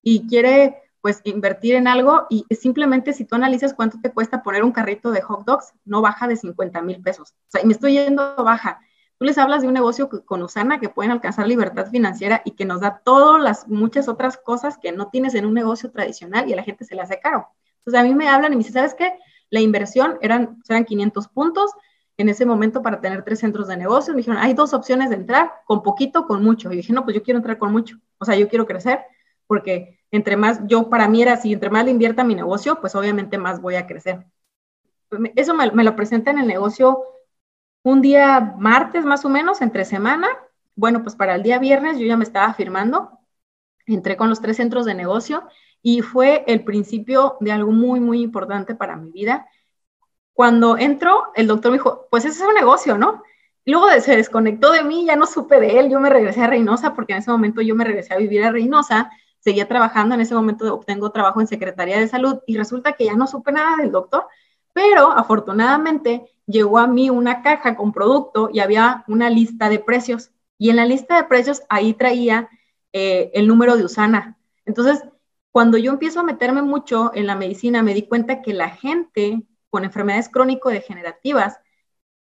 [0.01, 4.63] Y quiere pues invertir en algo y simplemente si tú analizas cuánto te cuesta poner
[4.63, 7.31] un carrito de hot dogs, no baja de 50 mil pesos.
[7.31, 8.79] O sea, y me estoy yendo baja.
[9.17, 12.63] Tú les hablas de un negocio con Usana que pueden alcanzar libertad financiera y que
[12.63, 16.53] nos da todas las muchas otras cosas que no tienes en un negocio tradicional y
[16.53, 17.49] a la gente se le hace caro.
[17.79, 19.11] Entonces a mí me hablan y me dicen, ¿sabes qué?
[19.49, 21.69] La inversión eran, eran 500 puntos
[22.15, 24.13] en ese momento para tener tres centros de negocio.
[24.13, 26.71] Me dijeron, hay dos opciones de entrar, con poquito, con mucho.
[26.71, 27.97] Y dije, no, pues yo quiero entrar con mucho.
[28.19, 29.01] O sea, yo quiero crecer
[29.53, 32.95] porque entre más, yo para mí era así, entre más le invierta mi negocio, pues
[32.95, 34.25] obviamente más voy a crecer.
[35.35, 37.03] Eso me, lo presenta en el negocio
[37.83, 40.27] un día martes más o menos, entre semana.
[40.73, 43.19] Bueno, pues para el día viernes yo ya me estaba firmando,
[43.85, 45.47] entré con los tres centros de negocio
[45.83, 49.47] y fue el principio de algo muy, muy importante para mi vida.
[50.33, 53.21] Cuando entró, el doctor me dijo, pues ese es un negocio, ¿no?
[53.65, 56.95] Luego se desconectó de mí, ya no supe de él, yo me regresé a Reynosa
[56.95, 59.11] porque en ese momento yo me regresé a vivir a Reynosa
[59.43, 63.15] seguía trabajando, en ese momento obtengo trabajo en Secretaría de Salud y resulta que ya
[63.15, 64.27] no supe nada del doctor,
[64.71, 70.31] pero afortunadamente llegó a mí una caja con producto y había una lista de precios
[70.57, 72.49] y en la lista de precios ahí traía
[72.93, 74.37] eh, el número de Usana.
[74.65, 75.03] Entonces,
[75.51, 79.43] cuando yo empiezo a meterme mucho en la medicina, me di cuenta que la gente
[79.69, 81.59] con enfermedades crónico-degenerativas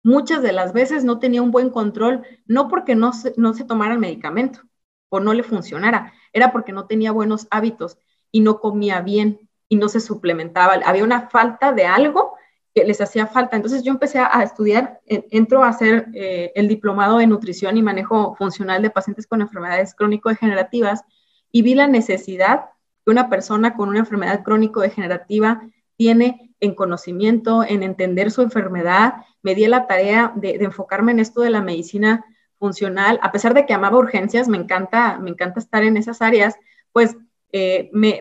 [0.03, 3.65] muchas de las veces no tenía un buen control, no porque no se, no se
[3.65, 4.61] tomara el medicamento
[5.09, 7.96] o no le funcionara, era porque no tenía buenos hábitos
[8.31, 10.75] y no comía bien y no se suplementaba.
[10.85, 12.35] Había una falta de algo
[12.75, 13.57] que les hacía falta.
[13.57, 18.35] Entonces yo empecé a, estudiar, entro a hacer eh, el diplomado de nutrición y manejo
[18.35, 21.05] funcional de pacientes con enfermedades crónico-degenerativas
[21.51, 22.66] y vi la necesidad
[23.03, 25.62] que una persona con una enfermedad crónico-degenerativa
[25.96, 29.14] tiene en conocimiento, en entender su enfermedad.
[29.40, 32.27] Me di la tarea de, de enfocarme en esto de la medicina
[32.59, 36.57] funcional, a pesar de que amaba urgencias, me encanta, me encanta estar en esas áreas,
[36.92, 37.16] pues
[37.53, 38.21] eh, me,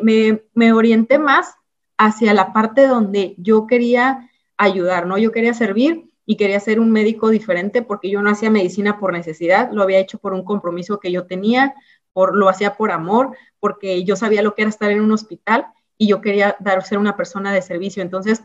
[0.54, 1.56] me, orienté más
[1.98, 5.18] hacia la parte donde yo quería ayudar, ¿no?
[5.18, 9.14] Yo quería servir y quería ser un médico diferente porque yo no hacía medicina por
[9.14, 11.76] necesidad, lo había hecho por un compromiso que yo tenía,
[12.14, 15.68] por, lo hacía por amor, porque yo sabía lo que era estar en un hospital
[15.98, 18.02] y yo quería dar, ser una persona de servicio.
[18.02, 18.42] Entonces,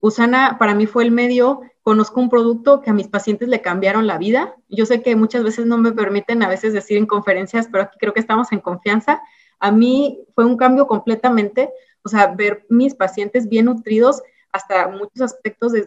[0.00, 4.06] Usana para mí fue el medio, conozco un producto que a mis pacientes le cambiaron
[4.06, 4.54] la vida.
[4.68, 7.98] Yo sé que muchas veces no me permiten a veces decir en conferencias, pero aquí
[7.98, 9.20] creo que estamos en confianza.
[9.58, 11.70] A mí fue un cambio completamente,
[12.02, 15.86] o sea, ver mis pacientes bien nutridos, hasta muchos aspectos de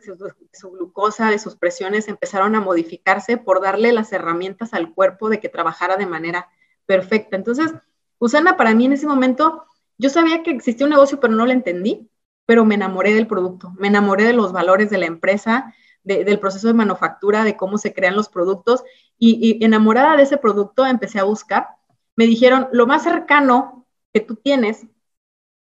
[0.53, 5.39] su, glucosa, de sus presiones empezaron a modificarse por darle las herramientas al cuerpo de
[5.39, 6.49] que trabajara de manera
[6.85, 7.37] perfecta.
[7.37, 7.73] Entonces,
[8.19, 9.65] Usana para mí en ese momento,
[9.97, 12.10] yo sabía que existía un negocio, pero no lo entendí
[12.51, 16.67] pero me enamoré del producto, me enamoré de los valores de la empresa, del proceso
[16.67, 18.83] de manufactura, de cómo se crean los productos
[19.17, 21.69] y, enamorada de ese producto empecé a buscar.
[22.17, 24.85] Me dijeron, lo más cercano que tú tienes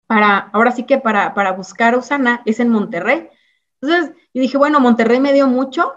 [0.05, 3.29] para, ahora sí que para, para buscar Usana es en Monterrey.
[3.81, 5.91] Entonces, y dije, bueno, Monterrey me dio mucho,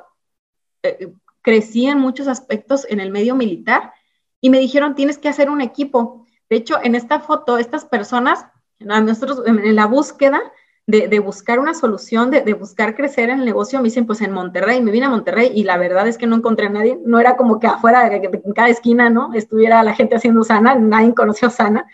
[0.84, 3.92] eh, crecí en muchos aspectos en el medio militar
[4.40, 8.46] y me dijeron, tienes que hacer un equipo De hecho, en esta foto, estas personas,
[8.78, 10.50] nosotros en la búsqueda
[10.88, 14.80] de, buscar una solución, de, buscar crecer en el negocio, me dicen, pues en Monterrey,
[14.80, 17.36] me vine a Monterrey y la verdad es que no encontré a nadie, no era
[17.36, 19.34] como que afuera, en cada esquina, ¿no?
[19.34, 21.86] Estuviera la gente haciendo Sana, nadie conoció Sana.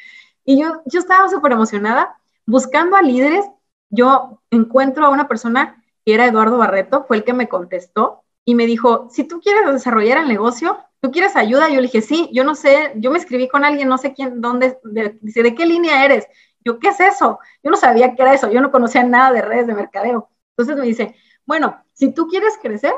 [0.45, 3.45] Y yo, yo estaba súper emocionada, buscando a líderes,
[3.91, 8.55] yo encuentro a una persona que era Eduardo Barreto, fue el que me contestó y
[8.55, 11.69] me dijo, si tú quieres desarrollar el negocio, ¿tú quieres ayuda?
[11.69, 14.41] Yo le dije, sí, yo no sé, yo me escribí con alguien, no sé quién,
[14.41, 14.79] dónde,
[15.21, 16.29] dice, ¿de qué línea eres?
[16.65, 17.39] Yo, ¿qué es eso?
[17.63, 20.29] Yo no sabía qué era eso, yo no conocía nada de redes de mercadeo.
[20.57, 21.15] Entonces me dice,
[21.47, 22.93] bueno, si tú quieres crecer,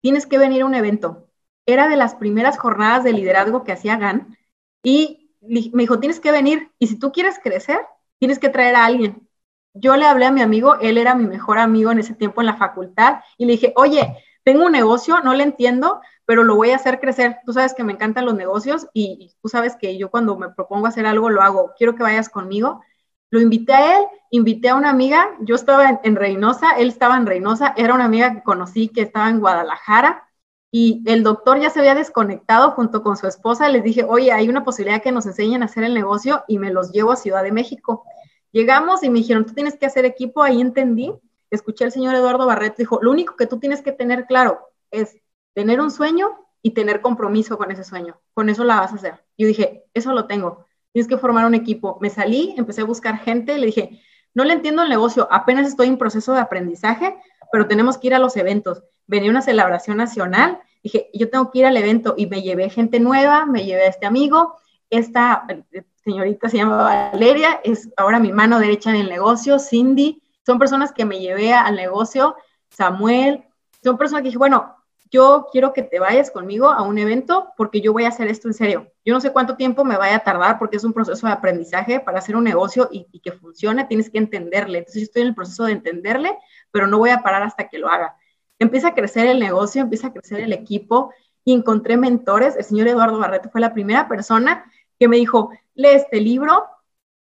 [0.00, 1.28] tienes que venir a un evento.
[1.66, 4.36] Era de las primeras jornadas de liderazgo que hacía GAN
[4.82, 7.78] y me dijo, tienes que venir y si tú quieres crecer,
[8.18, 9.28] tienes que traer a alguien.
[9.74, 12.46] Yo le hablé a mi amigo, él era mi mejor amigo en ese tiempo en
[12.46, 16.70] la facultad y le dije, oye, tengo un negocio, no le entiendo, pero lo voy
[16.70, 17.38] a hacer crecer.
[17.44, 20.86] Tú sabes que me encantan los negocios y, tú sabes que yo cuando me propongo
[20.86, 21.72] hacer algo lo hago.
[21.76, 22.82] Quiero que vayas conmigo.
[23.30, 27.26] Lo invité a él, invité a una amiga, yo estaba en, Reynosa, él estaba en
[27.26, 30.28] Reynosa, era una amiga que conocí que estaba en Guadalajara
[30.70, 33.68] y el doctor ya se había desconectado junto con su esposa.
[33.68, 36.70] Les dije, oye, hay una posibilidad que nos enseñen a hacer el negocio y me
[36.70, 38.04] los llevo a Ciudad de México.
[38.52, 41.12] Llegamos y me dijeron, tú tienes que hacer equipo, ahí entendí.
[41.50, 44.58] Escuché al señor Eduardo Barreto, dijo, lo único que tú tienes que tener claro
[44.90, 45.16] es
[45.54, 46.28] tener un sueño
[46.62, 48.20] y tener compromiso con ese sueño.
[48.34, 49.24] Con eso la vas a hacer.
[49.38, 51.98] Yo dije, eso lo tengo tienes que formar un equipo.
[52.00, 54.00] Me salí, empecé a buscar gente, le dije,
[54.32, 57.14] no le entiendo el negocio, apenas estoy en proceso de aprendizaje,
[57.52, 58.82] pero tenemos que ir a los eventos.
[59.06, 62.98] Venía una celebración nacional, dije, yo tengo que ir al evento y me llevé gente
[62.98, 64.54] nueva, me llevé a este amigo,
[64.88, 70.22] esta eh, señorita se llama Valeria, es ahora mi mano derecha en el negocio, Cindy,
[70.46, 72.36] son personas que me llevé al negocio,
[72.70, 73.44] Samuel,
[73.84, 74.75] son personas que dije, bueno,
[75.10, 78.48] yo quiero que te vayas conmigo a un evento porque yo voy a hacer esto
[78.48, 78.92] en serio.
[79.04, 82.00] Yo no sé cuánto tiempo me vaya a tardar porque es un proceso de aprendizaje
[82.00, 84.78] para hacer un negocio y, que funcione, tienes que entenderle.
[84.78, 86.36] Entonces yo estoy en el proceso de entenderle,
[86.70, 88.16] pero no voy a parar hasta que lo haga.
[88.58, 91.12] Empieza a crecer el negocio, empieza a crecer el equipo
[91.44, 92.56] y encontré mentores.
[92.56, 96.66] El señor Eduardo Barreto fue la primera persona que me dijo, lee este libro,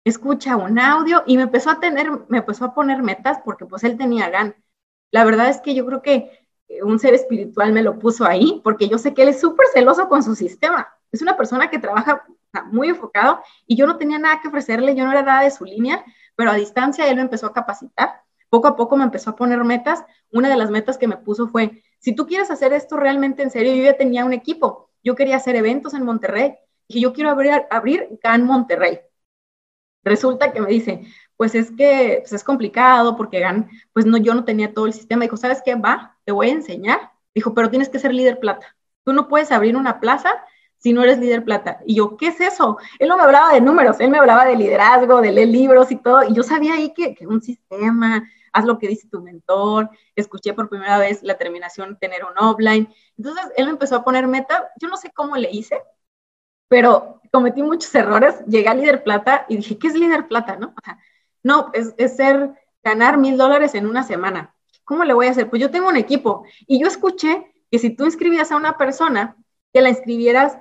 [0.04, 3.84] escucha un audio y me empezó a tener, me empezó a poner metas porque pues
[3.84, 4.56] él tenía gan.
[5.12, 6.44] La verdad es que yo creo que
[6.84, 10.08] un ser espiritual me lo puso ahí, porque yo sé que él es súper celoso
[10.08, 10.88] con su sistema.
[11.12, 12.25] Es una persona que trabaja
[12.71, 15.65] muy enfocado y yo no tenía nada que ofrecerle, yo no era nada de su
[15.65, 16.04] línea,
[16.36, 18.21] pero a distancia él me empezó a capacitar.
[18.49, 20.04] Poco a poco me empezó a poner metas.
[20.32, 23.51] Una de las metas que me puso fue, si tú quieres hacer esto realmente en
[23.51, 26.56] serio, yo ya tenía un equipo, yo quería hacer eventos en Monterrey
[26.88, 28.99] y yo quiero abrir, abrir GAN Monterrey.
[30.06, 31.04] Resulta que me dice,
[31.36, 34.94] pues es que pues es complicado porque GAN, pues no, yo no tenía todo el
[34.94, 35.24] sistema.
[35.24, 35.76] Dijo, ¿sabes qué?
[35.76, 37.12] Va, te voy a enseñar.
[37.34, 38.76] Dijo, pero tienes que ser líder plata.
[39.04, 40.30] Tú no puedes abrir una plaza
[40.78, 41.80] si no eres líder plata.
[41.86, 42.78] Y yo, ¿qué es eso?
[43.00, 45.96] Él no me hablaba de números, él me hablaba de liderazgo, de leer libros y
[45.96, 46.24] todo.
[46.24, 49.89] Y yo sabía ahí que, un sistema, haz lo que dice tu mentor.
[50.15, 52.88] Escuché por primera vez la terminación tener un offline.
[53.18, 54.70] Entonces él me empezó a poner meta.
[54.80, 55.82] Yo no sé cómo le hice,
[56.67, 58.43] pero cometí muchos errores.
[58.47, 60.56] Llegué a líder plata y dije, ¿qué es líder plata?
[60.56, 60.73] ¿No?
[61.43, 64.56] No, es, ser, ganar mil dólares en una semana.
[64.84, 65.49] ¿Cómo le voy a hacer?
[65.49, 69.38] Pues yo tengo un equipo y yo escuché que si tú inscribías a una persona,
[69.73, 70.58] que la inscribieras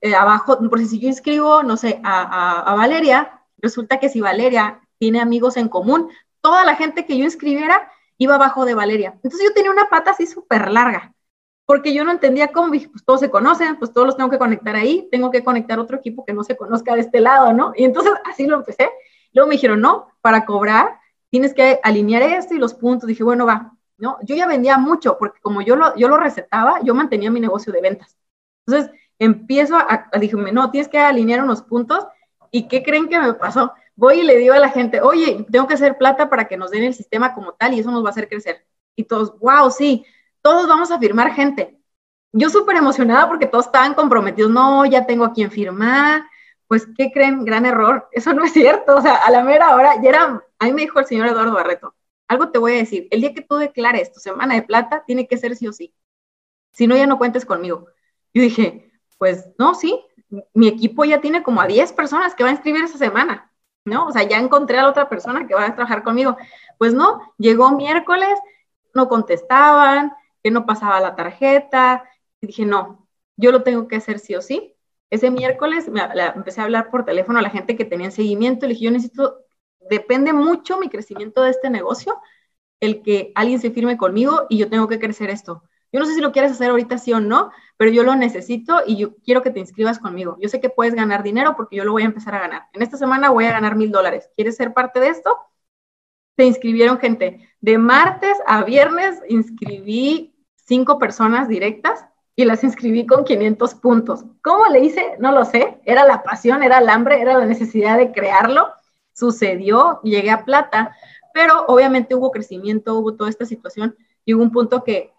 [0.00, 5.20] eh, abajo, por si yo inscribo, no sé, a, Valeria, resulta que si Valeria tiene
[5.20, 9.12] amigos en común, toda la gente que yo inscribiera iba abajo de Valeria.
[9.22, 11.13] Entonces yo tenía una pata así súper larga,
[11.66, 14.76] porque yo no entendía cómo, pues todos se conocen, pues todos los tengo que conectar
[14.76, 17.72] ahí, tengo que conectar otro equipo que no se conozca de este lado, ¿no?
[17.74, 18.90] Y entonces así lo empecé.
[19.32, 20.98] Luego me dijeron, no, para cobrar
[21.30, 23.08] tienes que alinear esto y los puntos.
[23.08, 24.18] Dije, bueno, va, ¿no?
[24.22, 27.72] Yo ya vendía mucho, porque como yo lo, yo lo recetaba, yo mantenía mi negocio
[27.72, 28.16] de ventas.
[28.66, 32.06] Entonces, empiezo a, a dije, no, tienes que alinear unos puntos.
[32.52, 33.72] ¿Y qué creen que me pasó?
[33.96, 36.70] Voy y le digo a la gente, oye, tengo que hacer plata para que nos
[36.70, 38.64] den el sistema como tal y eso nos va a hacer crecer.
[38.94, 40.06] Y todos, wow, sí,
[40.44, 41.80] todos vamos a firmar gente.
[42.32, 46.24] Yo súper emocionada porque todos estaban comprometidos, no, ya tengo a quien firmar,
[46.68, 47.44] pues, ¿qué creen?
[47.46, 48.08] Gran error.
[48.12, 48.96] Eso no es cierto.
[48.96, 51.54] O sea, a la mera hora, ya era, a mí me dijo el señor Eduardo
[51.54, 51.94] Barreto,
[52.28, 55.26] algo te voy a decir, el día que tú declares tu semana de plata, tiene
[55.26, 55.94] que ser sí o sí.
[56.72, 57.86] Si no, ya no cuentes conmigo.
[58.34, 60.04] Yo dije, pues, no, sí,
[60.52, 63.50] mi equipo ya tiene como a 10 personas que van a inscribir esa semana,
[63.86, 64.08] ¿no?
[64.08, 66.36] O sea, ya encontré a la otra persona que va a trabajar conmigo.
[66.76, 68.38] Pues no, llegó miércoles,
[68.92, 70.12] no contestaban,
[70.44, 72.04] que no pasaba la tarjeta.
[72.40, 74.74] Y dije, no, yo lo tengo que hacer sí o sí.
[75.10, 76.02] Ese miércoles me,
[76.34, 78.66] empecé a hablar por teléfono a la gente que tenía seguimiento.
[78.66, 79.38] Le dije, yo necesito,
[79.90, 82.20] depende mucho mi crecimiento de este negocio,
[82.80, 85.62] el que alguien se firme conmigo y yo tengo que crecer esto.
[85.92, 88.82] yo no sé si lo quieres hacer ahorita sí o no, pero yo lo necesito
[88.86, 90.36] y yo quiero que te inscribas conmigo.
[90.40, 92.62] Yo sé que puedes ganar dinero porque yo lo voy a empezar a ganar.
[92.72, 94.28] En esta semana voy a ganar mil dólares.
[94.36, 95.38] ¿Quieres ser parte de esto?
[96.36, 97.48] Se inscribieron gente.
[97.60, 100.33] De martes a viernes inscribí
[100.64, 104.24] cinco personas directas y las inscribí con 500 puntos.
[104.42, 105.16] ¿Cómo le hice?
[105.18, 105.80] No lo sé.
[105.84, 108.68] Era la pasión, era el hambre, era la necesidad de crearlo.
[109.12, 110.96] Sucedió, llegué a plata,
[111.32, 115.12] pero obviamente hubo crecimiento, hubo toda esta situación y hubo un punto que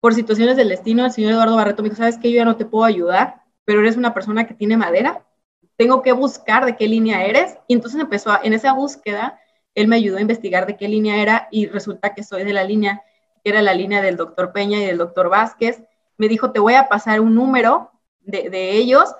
[0.00, 2.56] por situaciones del destino el señor Eduardo Barreto me dijo, sabes que yo ya no
[2.56, 5.24] te puedo ayudar, pero eres una persona que tiene madera,
[5.76, 7.56] tengo que buscar de qué línea eres.
[7.68, 9.38] Y entonces empezó en esa búsqueda,
[9.74, 12.64] él me ayudó a investigar de qué línea era y resulta que soy de la
[12.64, 13.02] línea,
[13.42, 15.82] que era la línea del doctor Peña y del doctor Vázquez
[16.18, 19.14] me dijo, te voy a pasar un número de, ellos.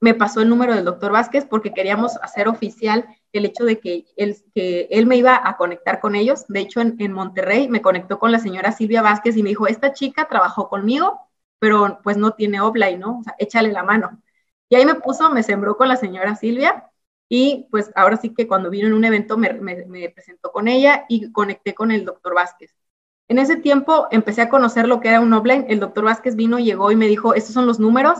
[0.00, 4.06] Me pasó el número del doctor Vázquez porque queríamos hacer oficial el hecho de que
[4.16, 6.46] él, que él me iba a conectar con ellos.
[6.48, 9.66] De hecho, en, en, Monterrey me conectó con la señora Silvia Vázquez y me dijo,
[9.68, 11.20] esta chica trabajó conmigo,
[11.58, 13.20] pero pues no tiene offline, ¿no?
[13.20, 14.20] O sea, échale la mano.
[14.68, 16.90] Y ahí me puso, me sembró con la señora Silvia
[17.28, 21.06] y pues ahora sí que cuando vino en un evento me, me presentó con ella
[21.08, 22.74] y conecté con el doctor Vázquez.
[23.30, 25.64] En ese tiempo empecé a conocer lo que era un offline.
[25.68, 28.18] El doctor Vázquez vino, llegó y me dijo, estos son los números,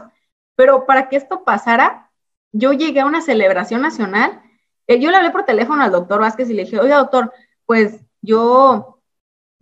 [0.54, 2.12] pero para que esto pasara,
[2.52, 4.40] yo llegué a una celebración nacional.
[4.86, 7.32] Eh, yo le hablé por teléfono al doctor Vázquez y le dije, oiga, doctor,
[7.66, 9.02] pues yo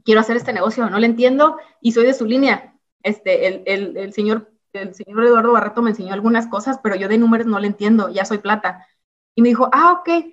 [0.04, 2.74] quiero hacer este negocio, no le entiendo y soy de su línea.
[3.02, 7.46] Este, el, señor, el señor Eduardo Barreto me enseñó algunas cosas, pero yo de números
[7.46, 8.86] no le entiendo, ya soy plata.
[9.34, 10.26] Y me dijo, ah, ok.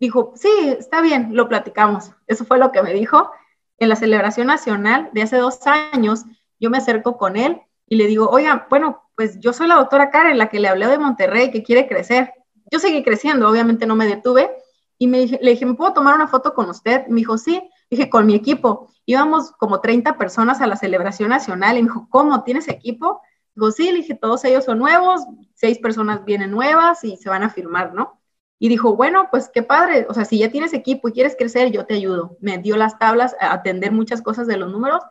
[0.00, 0.48] Dijo, sí,
[0.78, 2.12] está bien, lo platicamos.
[2.26, 3.30] Eso fue lo que me dijo
[3.78, 6.24] en la celebración nacional de hace dos años,
[6.60, 10.10] yo me acerco con él y le digo, oiga, bueno, pues yo soy la doctora
[10.10, 12.32] Karen, la que le hablé de Monterrey, que quiere crecer.
[12.70, 14.50] Yo seguí creciendo, obviamente no me detuve,
[14.98, 17.06] y me le dije, ¿me puedo tomar una foto con usted?
[17.08, 17.62] Me dijo, sí.
[17.90, 18.88] Dije, con mi equipo.
[19.06, 22.42] Íbamos como 30 personas a la celebración nacional, y me dijo, ¿cómo?
[22.44, 23.20] ¿Tienes equipo?
[23.54, 25.20] Digo, sí, le dije, todos ellos son nuevos,
[25.54, 28.20] seis personas vienen nuevas y se van a firmar, ¿no?
[28.64, 31.70] Y dijo, bueno, pues qué padre, o sea, si ya tienes equipo y quieres crecer,
[31.70, 32.38] yo te ayudo.
[32.40, 35.02] Me dio las tablas a atender muchas cosas de los números,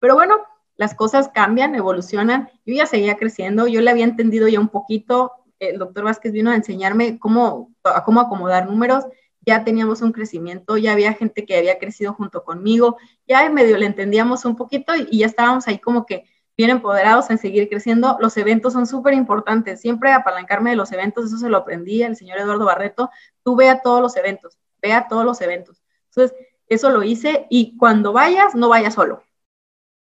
[0.00, 0.38] pero bueno,
[0.74, 2.50] las cosas cambian, evolucionan.
[2.66, 5.30] Yo ya seguía creciendo, yo le había entendido ya un poquito.
[5.60, 7.72] El doctor Vázquez vino a enseñarme cómo,
[8.04, 9.04] cómo acomodar números.
[9.42, 12.96] Ya teníamos un crecimiento, ya había gente que había crecido junto conmigo,
[13.28, 16.24] ya medio le entendíamos un poquito y ya estábamos ahí como que
[16.58, 18.18] bien empoderados en seguir creciendo.
[18.20, 19.80] Los eventos son súper importantes.
[19.80, 23.10] Siempre apalancarme de los eventos, eso se lo aprendí al señor Eduardo Barreto.
[23.44, 25.80] Tú ve a todos los eventos, ve a todos los eventos.
[26.10, 29.22] Entonces, eso lo hice y cuando vayas, no vayas solo.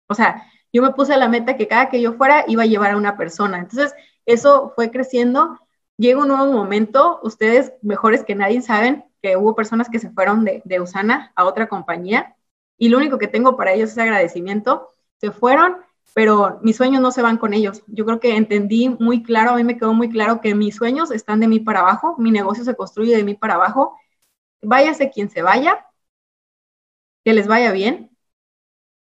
[0.07, 0.43] O sea,
[0.73, 3.17] yo me puse la meta que cada que yo fuera iba a llevar a una
[3.17, 3.59] persona.
[3.59, 3.93] Entonces,
[4.25, 5.59] eso fue creciendo.
[5.97, 10.43] Llega un nuevo momento, ustedes mejores que nadie saben que hubo personas que se fueron
[10.43, 12.35] de, de Usana a otra compañía
[12.79, 14.89] y lo único que tengo para ellos es agradecimiento.
[15.19, 15.77] Se fueron,
[16.13, 17.83] pero mis sueños no se van con ellos.
[17.87, 21.11] Yo creo que entendí muy claro, a mí me quedó muy claro que mis sueños
[21.11, 23.97] están de mí para abajo, mi negocio se construye de mí para abajo.
[24.61, 25.85] Váyase quien se vaya,
[27.23, 28.17] que les vaya bien.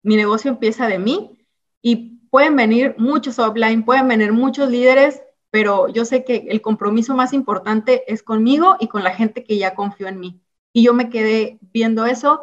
[0.01, 1.45] Mi negocio empieza de mí
[1.81, 7.13] y pueden venir muchos offline, pueden venir muchos líderes, pero yo sé que el compromiso
[7.13, 10.41] más importante es conmigo y con la gente que ya confió en mí.
[10.73, 12.41] Y yo me quedé viendo eso.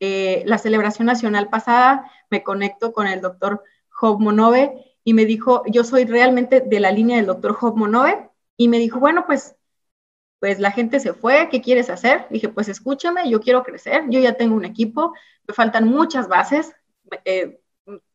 [0.00, 3.62] Eh, la celebración nacional pasada me conecto con el doctor
[3.98, 8.30] Job Monove y me dijo, yo soy realmente de la línea del doctor Job Monove
[8.56, 9.56] y me dijo, bueno, pues,
[10.38, 12.26] pues la gente se fue, ¿qué quieres hacer?
[12.30, 15.14] Dije, pues escúchame, yo quiero crecer, yo ya tengo un equipo,
[15.48, 16.72] me faltan muchas bases,
[17.24, 17.60] eh,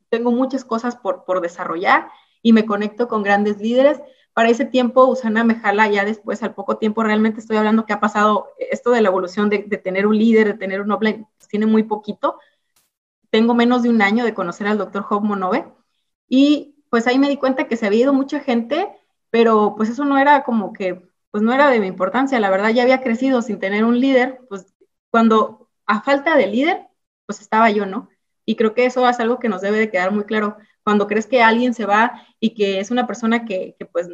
[0.08, 2.08] tengo muchas cosas por, por desarrollar
[2.42, 4.00] y me conecto con grandes líderes.
[4.34, 7.92] Para ese tiempo, Usana me jala ya después, al poco tiempo, realmente estoy hablando que
[7.92, 11.50] ha pasado esto de la evolución de, tener un líder, de tener un offline, pues
[11.50, 12.40] tiene muy poquito,
[13.34, 15.66] tengo menos de un año de conocer al doctor Job Monove
[16.30, 18.96] y pues ahí me di cuenta que se había ido mucha gente,
[19.32, 22.70] pero pues eso no era como que, pues no era de mi importancia, la verdad
[22.70, 24.72] ya había crecido sin tener un líder, pues
[25.10, 26.86] cuando a falta de líder,
[27.26, 28.08] pues estaba yo, ¿no?
[28.46, 30.58] Y creo que eso es algo que nos debe de quedar muy claro.
[30.84, 34.10] Cuando crees que alguien se va y que es una persona que, que pues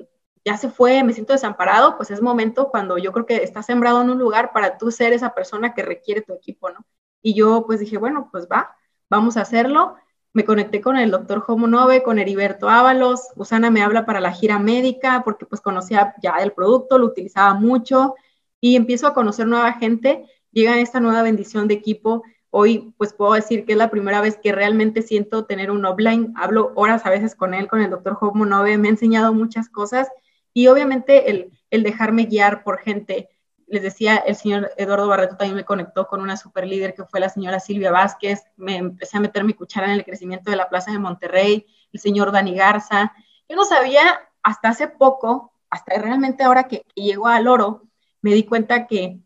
[0.45, 4.01] ya se fue, me siento desamparado, pues es momento cuando yo creo que estás sembrado
[4.01, 6.85] en un lugar para tú ser esa persona que requiere tu equipo, ¿no?
[7.21, 8.77] Y yo pues dije, bueno, pues va,
[9.09, 9.95] vamos a hacerlo.
[10.31, 13.29] Me conecté con el doctor Nove, con Heriberto Ábalos.
[13.35, 17.55] Usana me habla para la gira médica porque pues conocía ya el producto, lo utilizaba
[17.55, 18.15] mucho
[18.61, 20.25] y empiezo a conocer nueva gente.
[20.51, 22.23] Llega esta nueva bendición de equipo.
[22.51, 26.31] Hoy pues puedo decir que es la primera vez que realmente siento tener un offline.
[26.35, 28.77] Hablo horas a veces con él, con el doctor Nove.
[28.77, 30.09] Me ha enseñado muchas cosas
[30.53, 33.29] y obviamente el, el dejarme guiar por gente
[33.69, 37.19] les decía, el señor Eduardo Barreto también me conectó con una super líder que fue
[37.19, 40.69] la señora Silvia Vázquez, me empecé a meter mi cuchara en el crecimiento de la
[40.69, 43.13] Plaza de Monterrey, el señor Dani Garza.
[43.47, 44.01] Yo no sabía
[44.43, 47.83] hasta hace poco, hasta realmente ahora que, que llegó al oro,
[48.21, 49.19] me di cuenta que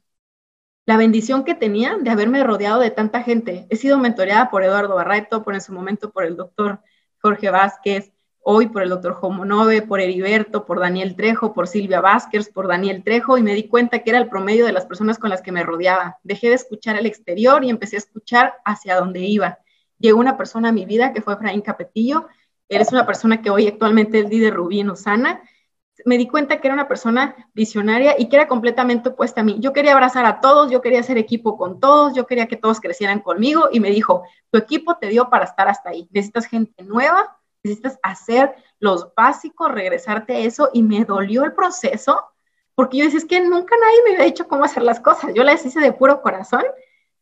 [0.85, 3.67] la bendición que tenía de haberme rodeado de tanta gente.
[3.69, 6.81] He sido mentoreada por Eduardo Barreto, por en su momento por el doctor
[7.21, 8.11] Jorge Vázquez,
[8.43, 13.03] hoy por el doctor Jomonove, por Heriberto, por Daniel Trejo, por Silvia Vázquez, por Daniel
[13.03, 15.51] Trejo, y me di cuenta que era el promedio de las personas con las que
[15.51, 16.17] me rodeaba.
[16.23, 19.59] Dejé de escuchar al exterior y empecé a escuchar hacia dónde iba.
[19.97, 22.27] Llegó una persona a mi vida que fue Efraín Capetillo.
[22.67, 25.41] Él es una persona que hoy actualmente es líder Rubí en Usana.
[26.05, 29.57] Me di cuenta que era una persona visionaria y que era completamente opuesta a mí.
[29.59, 32.81] Yo quería abrazar a todos, yo quería hacer equipo con todos, yo quería que todos
[32.81, 36.09] crecieran conmigo y me dijo, tu equipo te dio para estar hasta ahí.
[36.11, 42.21] Necesitas gente nueva, necesitas hacer los básicos, regresarte a eso y me dolió el proceso
[42.75, 45.43] porque yo decía, es que nunca nadie me había dicho cómo hacer las cosas, yo
[45.43, 46.63] las hice de puro corazón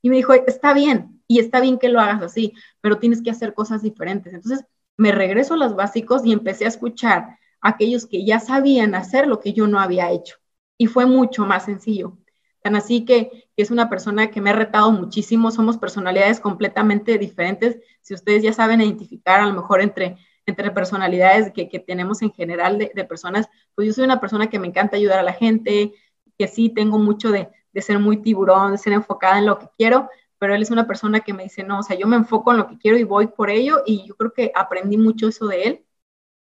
[0.02, 3.32] y me dijo, está bien y está bien que lo hagas así, pero tienes que
[3.32, 4.34] hacer cosas diferentes.
[4.34, 4.66] Entonces
[4.98, 9.28] me regreso a los básicos y empecé a escuchar a aquellos que ya sabían hacer
[9.28, 10.38] lo que yo no había hecho
[10.78, 12.18] y fue mucho más sencillo.
[12.64, 17.78] Tan así que, es una persona que me ha retado muchísimo, somos personalidades completamente diferentes.
[18.02, 22.32] Si ustedes ya saben identificar a lo mejor entre entre personalidades que, que tenemos en
[22.32, 25.34] general de, de, personas, pues yo soy una persona que me encanta ayudar a la
[25.34, 25.94] gente,
[26.38, 29.68] que sí tengo mucho de, de ser muy tiburón, de ser enfocada en lo que
[29.78, 32.52] quiero, pero él es una persona que me dice, no, o sea, yo me enfoco
[32.52, 35.48] en lo que quiero y voy por ello, y yo creo que aprendí mucho eso
[35.48, 35.86] de él,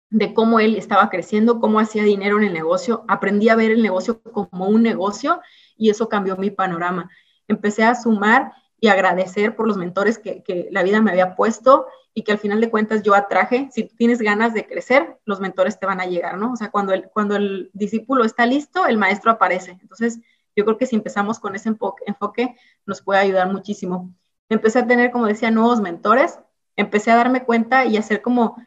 [0.10, 3.82] de cómo él estaba creciendo, cómo hacía dinero en el negocio, aprendí a ver el
[3.82, 5.42] negocio como un negocio
[5.76, 7.10] y eso cambió mi panorama.
[7.48, 11.88] Empecé a sumar y agradecer por los mentores que, que la vida me había puesto
[12.14, 15.40] y que al final de cuentas yo atraje, si tú tienes ganas de crecer, los
[15.40, 16.54] mentores te van a llegar, ¿no?
[16.54, 19.78] O sea, cuando el, cuando el discípulo está listo, el maestro aparece.
[19.82, 20.20] Entonces,
[20.56, 22.56] yo creo que si empezamos con ese enfoque,
[22.86, 24.14] nos puede ayudar muchísimo.
[24.50, 26.40] Empecé a tener, como decía, nuevos mentores,
[26.76, 28.58] empecé a darme cuenta y a ser como,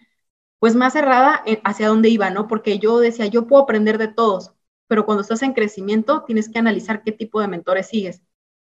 [0.59, 2.49] pues más cerrada hacia dónde iba, ¿no?
[2.49, 4.53] Porque yo decía, yo puedo aprender de todos,
[4.89, 8.23] pero cuando estás en crecimiento tienes que analizar qué tipo de mentores sigues,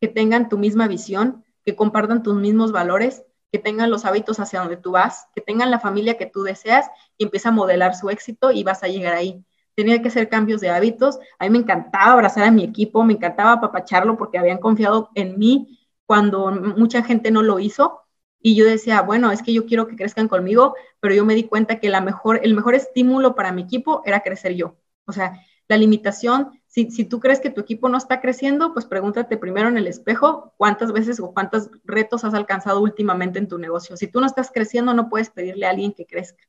[0.00, 4.60] que tengan tu misma visión, que compartan tus mismos valores que tengan los hábitos hacia
[4.60, 8.08] donde tú vas, que tengan la familia que tú deseas y empieza a modelar su
[8.08, 9.44] éxito y vas a llegar ahí.
[9.74, 11.18] Tenía que hacer cambios de hábitos.
[11.38, 15.38] A mí me encantaba abrazar a mi equipo, me encantaba apapacharlo porque habían confiado en
[15.38, 18.00] mí cuando mucha gente no lo hizo.
[18.40, 21.44] Y yo decía, bueno, es que yo quiero que crezcan conmigo, pero yo me di
[21.44, 24.76] cuenta que la mejor, el mejor estímulo para mi equipo era crecer yo.
[25.06, 29.36] O sea, la limitación si, tú crees que tu equipo no está creciendo, pues pregúntate
[29.36, 33.94] primero en el espejo cuántas veces o cuántos retos has alcanzado últimamente en tu negocio.
[33.98, 36.42] Si tú no estás creciendo, no puedes pedirle a alguien que crezca.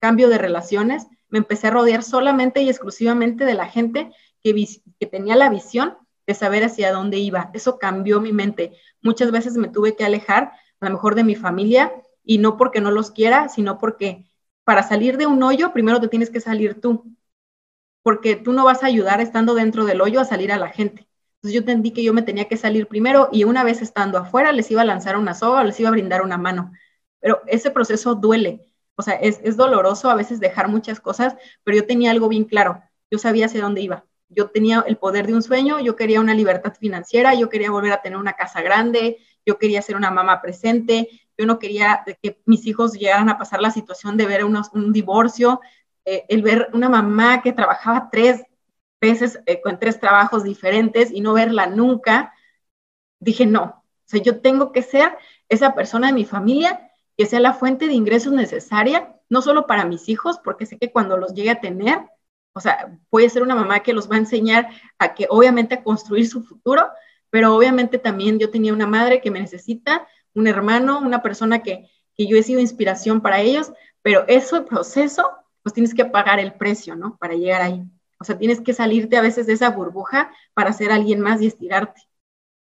[0.00, 4.10] Cambio de relaciones, me empecé a rodear solamente y exclusivamente de la gente
[4.42, 4.66] que,
[4.98, 7.50] que tenía la visión de saber hacia dónde iba.
[7.52, 8.72] Eso cambió mi mente.
[9.02, 11.92] Muchas veces me tuve que alejar a lo mejor de mi familia
[12.24, 14.24] y no porque no los quiera, sino porque
[14.64, 17.14] para salir de un hoyo primero te tienes que salir tú
[18.02, 21.06] porque tú no vas a ayudar estando dentro del hoyo a salir a la gente.
[21.36, 24.52] Entonces yo entendí que yo me tenía que salir primero y una vez estando afuera
[24.52, 26.72] les iba a lanzar una soga, les iba a brindar una mano.
[27.20, 31.86] Pero ese proceso duele, o sea, es, doloroso a veces dejar muchas cosas, pero yo
[31.86, 34.04] tenía algo bien claro, yo sabía hacia dónde iba.
[34.28, 37.92] Yo tenía el poder de un sueño, yo quería una libertad financiera, yo quería volver
[37.92, 42.40] a tener una casa grande, yo quería ser una mamá presente, yo no quería que
[42.44, 45.60] mis hijos llegaran a pasar la situación de ver un divorcio,
[46.12, 48.42] eh, el ver una mamá que trabajaba tres
[49.00, 52.34] veces eh, con tres trabajos diferentes y no verla nunca,
[53.20, 55.16] dije, no, o sea, yo tengo que ser
[55.48, 59.84] esa persona de mi familia que sea la fuente de ingresos necesaria, no solo para
[59.84, 62.00] mis hijos, porque sé que cuando los llegue a tener,
[62.54, 65.84] o sea, puede ser una mamá que los va a enseñar a que obviamente a
[65.84, 66.88] construir su futuro,
[67.30, 71.88] pero obviamente también yo tenía una madre que me necesita, un hermano, una persona que,
[72.16, 76.54] que yo he sido inspiración para ellos, pero ese proceso pues tienes que pagar el
[76.54, 77.16] precio, ¿no?
[77.18, 77.82] Para llegar ahí.
[78.18, 81.46] O sea, tienes que salirte a veces de esa burbuja para ser alguien más y
[81.46, 82.02] estirarte.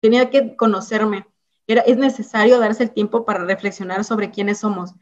[0.00, 1.26] Tenía que conocerme.
[1.66, 4.94] Era, es necesario darse el tiempo para reflexionar sobre quiénes somos.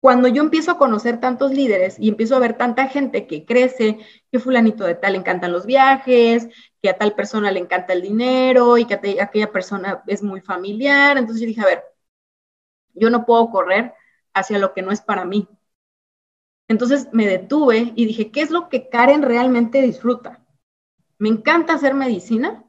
[0.00, 3.98] Cuando yo empiezo a conocer tantos líderes y empiezo a ver tanta gente que crece,
[4.32, 6.48] que fulanito de tal le encantan los viajes,
[6.82, 10.40] que a tal persona le encanta el dinero y que a aquella persona es muy
[10.40, 11.84] familiar, entonces yo dije, a ver,
[12.94, 13.94] yo no puedo correr
[14.34, 15.48] hacia lo que no es para mí.
[16.70, 20.38] Entonces me detuve y dije, ¿qué es lo que Karen realmente disfruta?
[21.18, 22.62] Me encanta hacer medicina,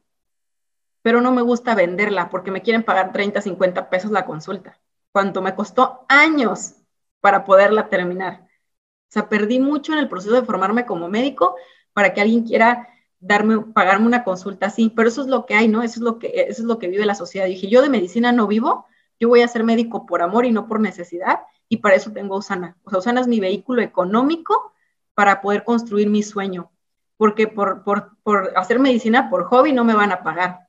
[1.04, 4.80] pero no me gusta venderla porque me quieren pagar 30, 50 pesos la consulta,
[5.12, 6.78] cuanto me costó años
[7.20, 8.48] para poderla terminar.
[8.48, 11.56] O sea, perdí mucho en el proceso de formarme como médico
[11.94, 12.90] para que alguien quiera
[13.20, 15.84] darme, pagarme una consulta así, pero eso es lo que hay, ¿no?
[15.84, 17.46] Eso es lo que, eso es lo que vive la sociedad.
[17.46, 18.88] dije, yo de medicina no vivo,
[19.20, 21.42] yo voy a ser médico por amor y no por necesidad,
[21.72, 22.76] y para eso tengo Usana.
[22.84, 24.74] O sea, Usana es mi vehículo económico
[25.14, 26.70] para poder construir mi sueño,
[27.16, 30.68] porque por, por, por hacer medicina por hobby no me van a pagar.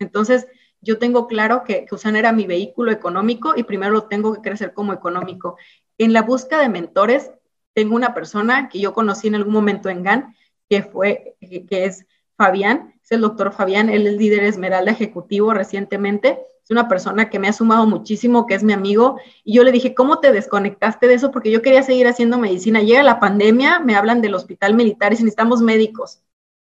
[0.00, 0.48] Entonces,
[0.80, 4.40] yo tengo claro que, que Usana era mi vehículo económico y primero lo tengo que
[4.40, 5.58] crecer como económico.
[5.96, 7.30] En la búsqueda de mentores,
[7.72, 10.34] tengo una persona que yo conocí en algún momento en GAN,
[10.68, 12.04] que fue, que es
[12.42, 17.38] Fabián, es el doctor Fabián, él es líder Esmeralda Ejecutivo recientemente, es una persona que
[17.38, 21.06] me ha sumado muchísimo, que es mi amigo, y yo le dije, ¿cómo te desconectaste
[21.06, 21.30] de eso?
[21.30, 22.80] Porque yo quería seguir haciendo medicina.
[22.80, 26.20] Llega la pandemia, me hablan del hospital militar y necesitamos médicos.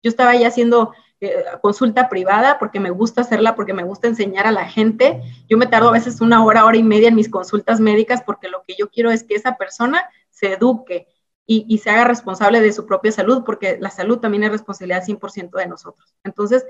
[0.03, 4.49] Yo estaba ya haciendo eh, consulta privada porque me gusta hacerla, porque me gusta enseñar
[4.49, 5.23] a la gente.
[5.49, 8.49] Yo me tardo a veces una hora, hora y media en mis consultas médicas porque
[8.49, 11.07] lo que yo quiero es que esa persona se eduque,
[11.53, 15.59] y, se haga responsable de su propia salud, porque la salud también es responsabilidad 100%
[15.59, 16.15] de nosotros.
[16.23, 16.65] Entonces,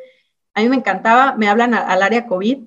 [0.55, 2.65] a mí me encantaba, me hablan al área COVID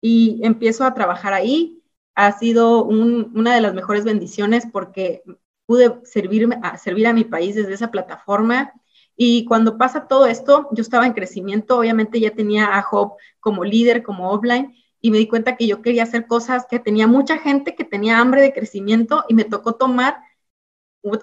[0.00, 1.82] y empiezo a trabajar ahí.
[2.14, 5.24] Ha sido una de las mejores bendiciones porque
[5.66, 8.72] pude servirme, servir a mi país desde esa plataforma.
[9.16, 13.64] Y cuando pasa todo esto, yo estaba en crecimiento, obviamente ya tenía a Hope como
[13.64, 17.38] líder, como offline, y me di cuenta que yo quería hacer cosas, que tenía mucha
[17.38, 20.18] gente que tenía hambre de crecimiento y me tocó tomar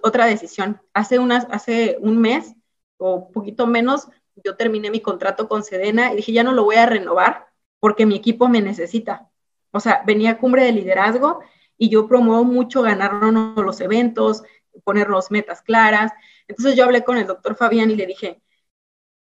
[0.01, 0.81] otra decisión.
[0.93, 2.55] Hace, unas, hace un mes
[2.97, 4.07] o poquito menos,
[4.43, 7.47] yo terminé mi contrato con Sedena y dije, ya no lo voy a renovar
[7.79, 9.29] porque mi equipo me necesita.
[9.71, 11.41] O sea, venía cumbre de liderazgo
[11.77, 14.43] y yo promuevo mucho ganarnos los eventos,
[14.83, 16.11] ponernos metas claras.
[16.47, 18.41] Entonces yo hablé con el doctor Fabián y le dije,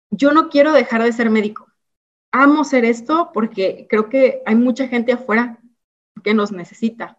[0.09, 1.68] yo no quiero dejar de ser médico.
[2.32, 5.59] Amo ser esto porque creo que hay mucha gente afuera
[6.24, 7.18] que nos necesita.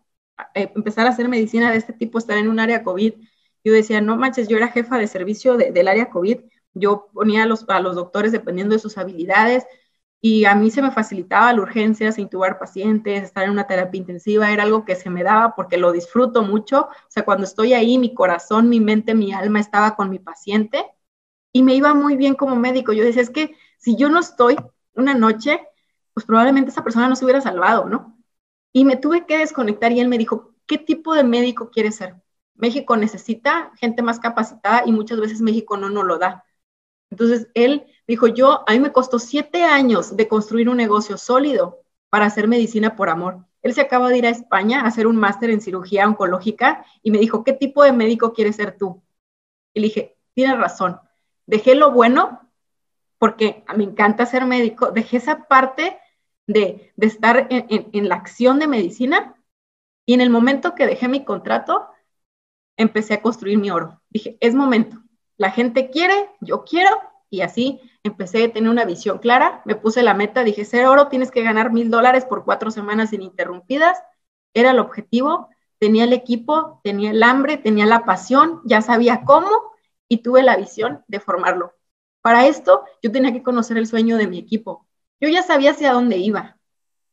[0.55, 3.15] Eh, empezar a hacer medicina de este tipo, estar en un área COVID,
[3.65, 6.41] yo decía, no manches, yo era jefa de servicio del área COVID,
[6.75, 9.65] yo ponía a los, a los doctores dependiendo de sus habilidades
[10.21, 14.53] y a mí se me facilitaba la urgencia, intubar pacientes, estar en una terapia intensiva,
[14.53, 17.99] era algo que se me daba porque lo disfruto mucho, o sea, cuando estoy ahí,
[17.99, 20.87] mi corazón, mi mente, mi alma estaba con mi paciente
[21.53, 22.93] y me iba muy bien como médico.
[22.93, 24.57] Yo decía, es que si yo no estoy
[24.95, 25.61] una noche,
[26.15, 28.19] pues probablemente esa persona no se hubiera salvado, ¿no?
[28.73, 32.22] Y me tuve que desconectar y él me dijo, ¿qué tipo de médico quieres ser?
[32.55, 36.45] México necesita gente más capacitada y muchas veces México no nos lo da.
[37.11, 41.83] Entonces él dijo, yo, a mí me costó siete años de construir un negocio sólido
[42.09, 43.45] para hacer medicina por amor.
[43.63, 47.11] Él se acaba de ir a España a hacer un máster en cirugía oncológica y
[47.11, 49.03] me dijo, ¿qué tipo de médico quieres ser tú?
[49.75, 51.01] Y le dije, tienes razón,
[51.47, 52.41] dejé lo bueno
[53.19, 55.97] porque me encanta ser médico, dejé esa parte
[56.47, 59.37] de, estar en, la acción de medicina
[60.05, 61.89] y en el momento que dejé mi contrato,
[62.77, 64.01] empecé a construir mi oro.
[64.11, 64.99] Dije, es momento,
[65.37, 66.91] la gente quiere, yo quiero,
[67.31, 71.09] y así empecé a tener una visión clara, me puse la meta, dije, ser oro
[71.09, 73.99] tienes que ganar mil dólares por cuatro semanas ininterrumpidas,
[74.55, 75.49] era el objetivo,
[75.79, 79.49] tenía el equipo, tenía el hambre, tenía la pasión, ya sabía cómo
[80.09, 81.75] y tuve la visión de formarlo.
[82.21, 84.87] Para esto yo tenía que conocer el sueño de mi equipo,
[85.21, 86.59] yo ya sabía hacia dónde iba.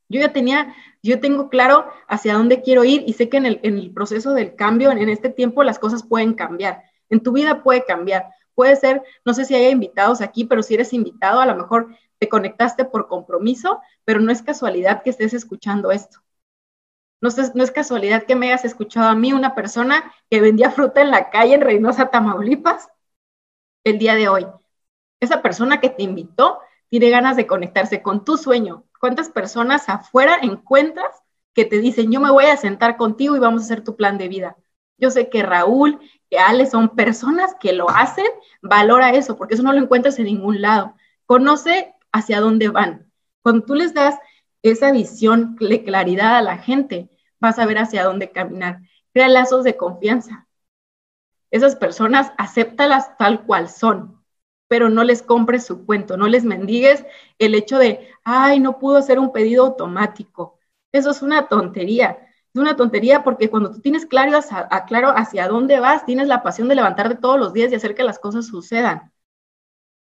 [0.09, 3.91] Yo ya tenía, yo tengo claro hacia dónde quiero ir y sé que en el,
[3.93, 6.83] proceso del cambio, en, este tiempo, las cosas pueden cambiar.
[7.09, 8.29] En tu vida puede cambiar.
[8.55, 11.95] Puede ser, no sé si haya invitados aquí, pero si eres invitado, a lo mejor
[12.17, 16.19] te conectaste por compromiso, pero no es casualidad que estés escuchando esto.
[17.21, 20.71] No es, no es casualidad que me hayas escuchado a mí, una persona que vendía
[20.71, 22.89] fruta en la calle en Reynosa, Tamaulipas,
[23.83, 24.47] el día de hoy.
[25.19, 28.85] Esa persona que te invitó tiene ganas de conectarse con tu sueño.
[28.99, 31.23] ¿Cuántas personas afuera encuentras
[31.53, 34.17] que te dicen, yo me voy a sentar contigo y vamos a hacer tu plan
[34.17, 34.57] de vida?
[34.97, 38.27] Yo sé que Raúl, que Ale son personas que lo hacen,
[38.61, 40.95] valora eso, porque eso no lo encuentras en ningún lado.
[41.25, 43.09] Conoce hacia dónde van.
[43.41, 44.19] Cuando tú les das
[44.61, 48.81] esa visión, claridad a la gente, vas a ver hacia dónde caminar.
[49.13, 50.47] Crea lazos de confianza.
[51.51, 54.18] Esas personas, acéptalas tal cual son
[54.69, 57.05] pero no les compres su cuento, no les mendigues
[57.39, 60.59] el hecho de, ay, no pudo hacer un pedido automático.
[60.93, 62.19] Eso es una tontería.
[62.53, 66.43] Es una tontería porque cuando tú tienes claro hacia, claro hacia dónde vas, tienes la
[66.43, 69.11] pasión de levantarte todos los días y hacer que las cosas sucedan.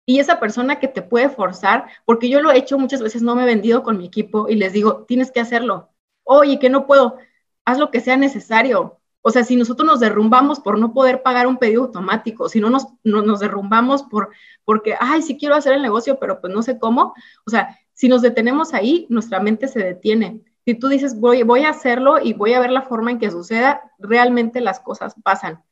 [0.07, 3.35] Y esa persona que te puede forzar, porque yo lo he hecho muchas veces, no
[3.37, 5.91] me he vendido con mi equipo y les digo, tienes que hacerlo.
[6.25, 7.19] Oye, que no puedo,
[7.65, 9.01] haz lo que sea necesario.
[9.23, 12.71] O sea, si nosotros nos derrumbamos por no poder pagar un pedido automático, si no
[12.71, 14.31] nos, nos derrumbamos por,
[14.65, 17.15] porque, ay, sí quiero hacer el negocio, pero pues no sé cómo,
[17.47, 20.41] o sea, si nos detenemos ahí, nuestra mente se detiene.
[20.65, 23.31] Si tú dices, voy, voy a hacerlo y voy a ver la forma en que
[23.31, 25.63] suceda, realmente las cosas pasan.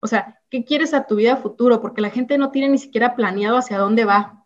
[0.00, 1.80] O sea, ¿qué quieres a tu vida futuro?
[1.80, 4.41] Porque la gente no tiene ni siquiera planeado hacia dónde va.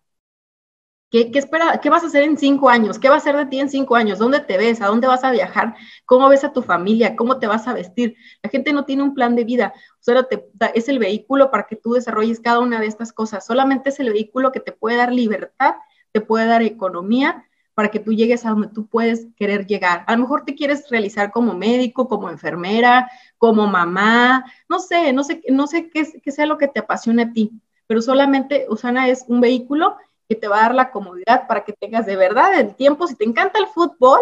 [1.10, 2.98] ¿Qué, espera, ¿Qué vas a hacer en cinco años?
[2.98, 4.18] ¿Qué va a ser de ti en cinco años?
[4.18, 4.82] ¿Dónde te ves?
[4.82, 5.76] ¿A dónde vas a viajar?
[6.04, 7.14] ¿Cómo ves a tu familia?
[7.14, 8.16] ¿Cómo te vas a vestir?
[8.42, 9.72] La gente no tiene un plan de vida.
[10.00, 13.46] Solo te, es el vehículo para que tú desarrolles cada una de estas cosas.
[13.46, 15.76] Solamente es el vehículo que te puede dar libertad,
[16.10, 20.02] te puede dar economía para que tú llegues a donde tú puedes querer llegar.
[20.08, 25.22] A lo mejor te quieres realizar como médico, como enfermera, como mamá, no sé, no
[25.22, 27.52] sé, no sé qué, qué sea lo que te apasione a ti,
[27.86, 29.98] pero solamente Usana es un vehículo
[30.28, 33.06] que te va a dar la comodidad para que tengas de verdad el tiempo.
[33.06, 34.20] Si te encanta el fútbol,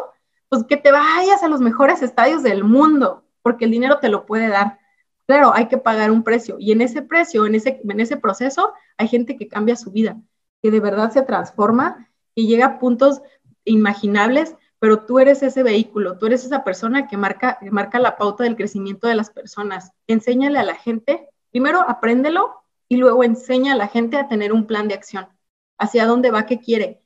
[0.48, 4.26] pues que te vayas a los mejores estadios del mundo, porque el dinero te lo
[4.26, 4.78] puede dar.
[5.26, 8.74] Claro, hay que pagar un precio y en ese precio, en ese, en ese proceso,
[8.98, 10.20] hay gente que cambia su vida,
[10.62, 13.22] que de verdad se transforma y llega a puntos
[13.64, 18.18] imaginables, pero tú eres ese vehículo, tú eres esa persona que marca, que marca la
[18.18, 19.92] pauta del crecimiento de las personas.
[20.06, 22.54] Enséñale a la gente, primero apréndelo
[22.86, 25.26] y luego enseña a la gente a tener un plan de acción
[25.84, 27.02] hacia dónde va, qué quiere.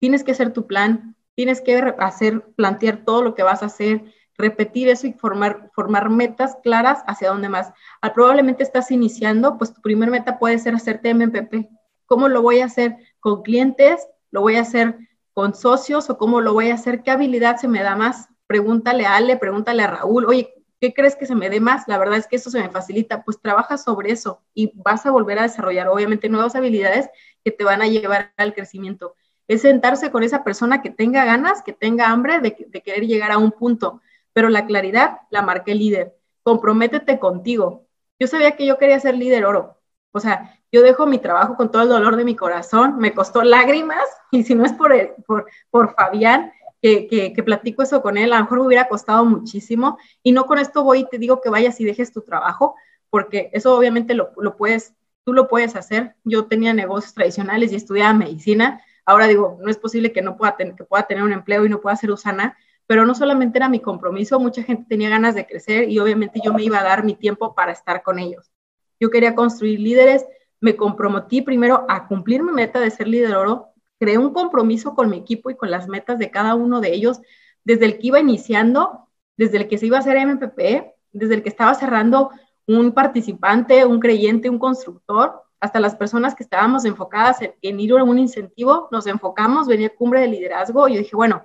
[0.00, 4.04] Tienes que hacer tu plan, tienes que hacer, plantear todo lo que vas a hacer,
[4.36, 7.68] repetir eso y formar, formar metas claras hacia dónde más.
[8.00, 11.68] Al, ah, probablemente estás iniciando, pues tu primer meta puede ser hacerte MPP.
[12.06, 12.96] ¿Cómo lo voy a hacer?
[13.20, 14.06] ¿Con clientes?
[14.30, 14.98] ¿Lo voy a hacer
[15.32, 16.10] con socios?
[16.10, 17.02] ¿O cómo lo voy a hacer?
[17.02, 18.28] ¿Qué habilidad se me da más?
[18.46, 21.88] Pregúntale a Ale, pregúntale a Raúl, oye, ¿qué crees que se me dé más?
[21.88, 23.24] La verdad es que eso se me facilita.
[23.24, 27.08] Pues trabaja sobre eso y vas a volver a desarrollar, obviamente, nuevas habilidades
[27.44, 29.14] que te van a llevar al crecimiento.
[29.46, 33.38] Es sentarse con esa persona que tenga ganas, que tenga hambre de, querer llegar a
[33.38, 34.00] un punto,
[34.32, 36.16] pero la claridad la marqué líder.
[36.42, 37.86] Comprométete contigo.
[38.18, 39.80] Yo sabía que yo quería ser líder oro.
[40.12, 43.42] O sea, yo dejo mi trabajo con todo el dolor de mi corazón, me costó
[43.42, 44.92] lágrimas, y si no es por,
[45.26, 49.24] por, por Fabián, que, que, platico eso con él, a lo mejor me hubiera costado
[49.24, 52.76] muchísimo, y no con esto voy y te digo que vayas y dejes tu trabajo,
[53.08, 56.14] porque eso obviamente lo, lo puedes tú lo puedes hacer.
[56.24, 58.82] Yo tenía negocios tradicionales y estudiaba medicina.
[59.04, 61.68] Ahora digo, no es posible que no pueda, tener, que pueda tener un empleo y
[61.68, 62.56] no pueda ser Usana,
[62.86, 66.52] pero no solamente era mi compromiso, mucha gente tenía ganas de crecer y obviamente yo
[66.52, 68.52] me iba a dar mi tiempo para estar con ellos.
[69.00, 70.24] Yo quería construir líderes,
[70.60, 73.68] me comprometí primero a cumplir mi meta de ser líder oro,
[73.98, 77.20] creé un compromiso con mi equipo y con las metas de cada uno de ellos,
[77.64, 81.42] desde el que iba iniciando, desde el que se iba a hacer MPP, desde el
[81.42, 82.30] que estaba cerrando
[82.66, 88.04] un participante, un creyente, un constructor, hasta las personas que estábamos enfocadas en, ir a
[88.04, 91.44] un incentivo, nos enfocamos, venía cumbre de liderazgo y yo dije, bueno,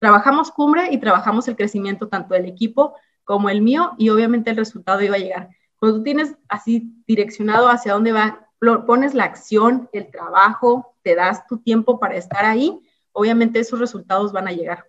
[0.00, 4.56] trabajamos cumbre y trabajamos el crecimiento tanto del equipo como el mío y obviamente el
[4.56, 5.50] resultado iba a llegar.
[5.78, 8.48] Cuando tú tienes así direccionado hacia dónde va,
[8.86, 12.80] pones la acción, el trabajo, te das tu tiempo para estar ahí,
[13.12, 14.88] obviamente esos resultados van a llegar.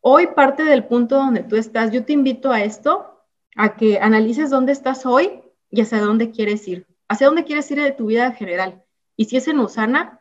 [0.00, 3.17] Hoy parte del punto donde tú estás, yo te invito a esto,
[3.58, 6.86] a que analices dónde estás hoy y hacia dónde quieres ir.
[7.08, 8.84] Hacia dónde quieres ir de tu vida en general.
[9.16, 10.20] Y si es en Usana,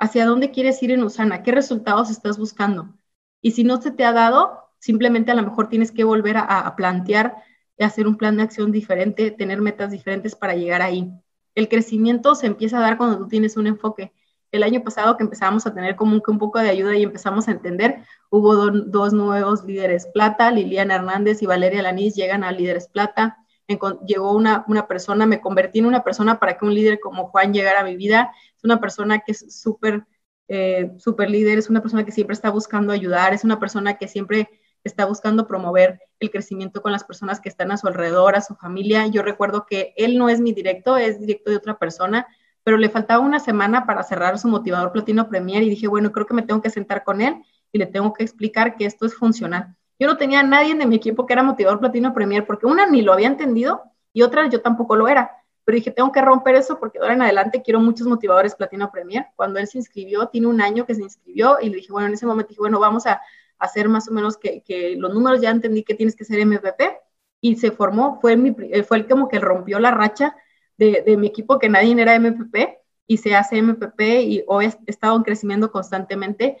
[0.00, 2.92] hacia dónde quieres ir en Usana, qué resultados estás buscando.
[3.40, 6.42] Y si no se te ha dado, simplemente a lo mejor tienes que volver a,
[6.42, 7.36] a plantear,
[7.78, 11.12] hacer un plan de acción diferente, tener metas diferentes para llegar ahí.
[11.54, 14.12] El crecimiento se empieza a dar cuando tú tienes un enfoque
[14.54, 17.50] el año pasado que empezamos a tener como un poco de ayuda y empezamos a
[17.50, 23.38] entender, hubo dos nuevos líderes plata, Liliana Hernández y Valeria Lanís llegan a líderes plata.
[24.06, 27.52] llegó una, una persona, me convertí en una persona para que un líder como Juan
[27.52, 28.30] llegara a mi vida.
[28.56, 30.06] Es una persona que es súper,
[30.46, 34.06] eh, súper líder, es una persona que siempre está buscando ayudar, es una persona que
[34.06, 34.48] siempre
[34.84, 38.54] está buscando promover el crecimiento con las personas que están a su alrededor, a su
[38.54, 39.08] familia.
[39.08, 42.28] Yo recuerdo que él no es mi directo, es directo de otra persona,
[42.64, 46.26] pero le faltaba una semana para cerrar su motivador Platino Premier y dije, bueno, creo
[46.26, 49.14] que me tengo que sentar con él y le tengo que explicar que esto es
[49.14, 49.76] funcional.
[49.98, 52.86] Yo no tenía a nadie de mi equipo que era motivador Platino Premier porque una
[52.86, 55.30] ni lo había entendido y otra yo tampoco lo era.
[55.64, 59.26] Pero dije, tengo que romper eso porque ahora en adelante quiero muchos motivadores Platino Premier.
[59.36, 62.14] Cuando él se inscribió, tiene un año que se inscribió y le dije, bueno, en
[62.14, 63.20] ese momento dije, bueno, vamos a
[63.58, 66.98] hacer más o menos que, que los números, ya entendí que tienes que ser MVP
[67.40, 70.34] y se formó, fue, mi, fue el como que rompió la racha
[70.76, 75.16] de, mi equipo que nadie era MPP y se hace MPP y hoy he estado
[75.16, 76.58] en crecimiento constantemente.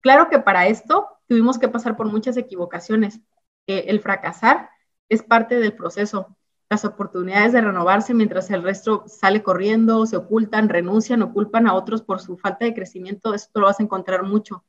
[0.00, 3.20] Claro que para esto tuvimos que pasar por muchas equivocaciones.
[3.66, 4.70] el fracasar
[5.08, 6.36] es parte del proceso.
[6.70, 11.74] Las oportunidades de renovarse mientras el resto sale corriendo, se ocultan, renuncian o culpan a
[11.74, 14.64] otros por su falta de crecimiento, esto lo vas a encontrar mucho.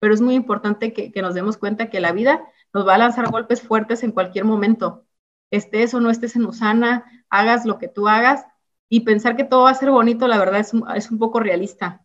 [0.00, 2.98] Pero es muy importante que, que nos demos cuenta que la vida nos va a
[2.98, 5.06] lanzar golpes fuertes en cualquier momento
[5.50, 8.46] estés o no estés en Usana, hagas lo que tú hagas
[8.88, 10.72] y pensar que todo va a ser bonito, la verdad es
[11.10, 12.04] un, poco realista.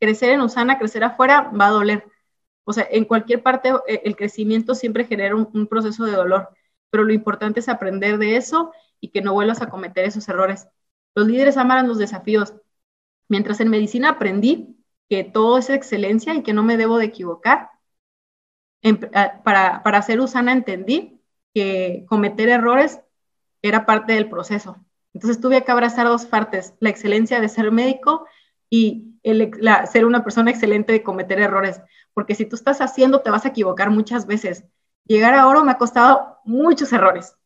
[0.00, 2.04] Crecer en Usana, crecer afuera, va a doler.
[2.64, 6.50] O sea, en cualquier parte eh, el crecimiento siempre genera un, proceso de dolor,
[6.90, 10.68] pero lo importante es aprender de eso y que no vuelvas a cometer esos errores.
[11.14, 12.54] Los líderes aman los desafíos.
[13.28, 14.76] Mientras en medicina aprendí
[15.08, 17.70] que todo es excelencia y que no me debo de equivocar,
[19.44, 21.20] para, para ser Usana entendí
[21.54, 23.00] que cometer errores
[23.62, 24.76] era parte del proceso.
[25.14, 28.26] Entonces tuve que abrazar dos partes, la excelencia de ser médico
[28.68, 29.14] y
[29.90, 31.80] ser una persona excelente de cometer errores,
[32.14, 34.64] porque si tú estás haciendo te vas a equivocar muchas veces.
[35.04, 37.36] Llegar a oro me ha costado muchos errores,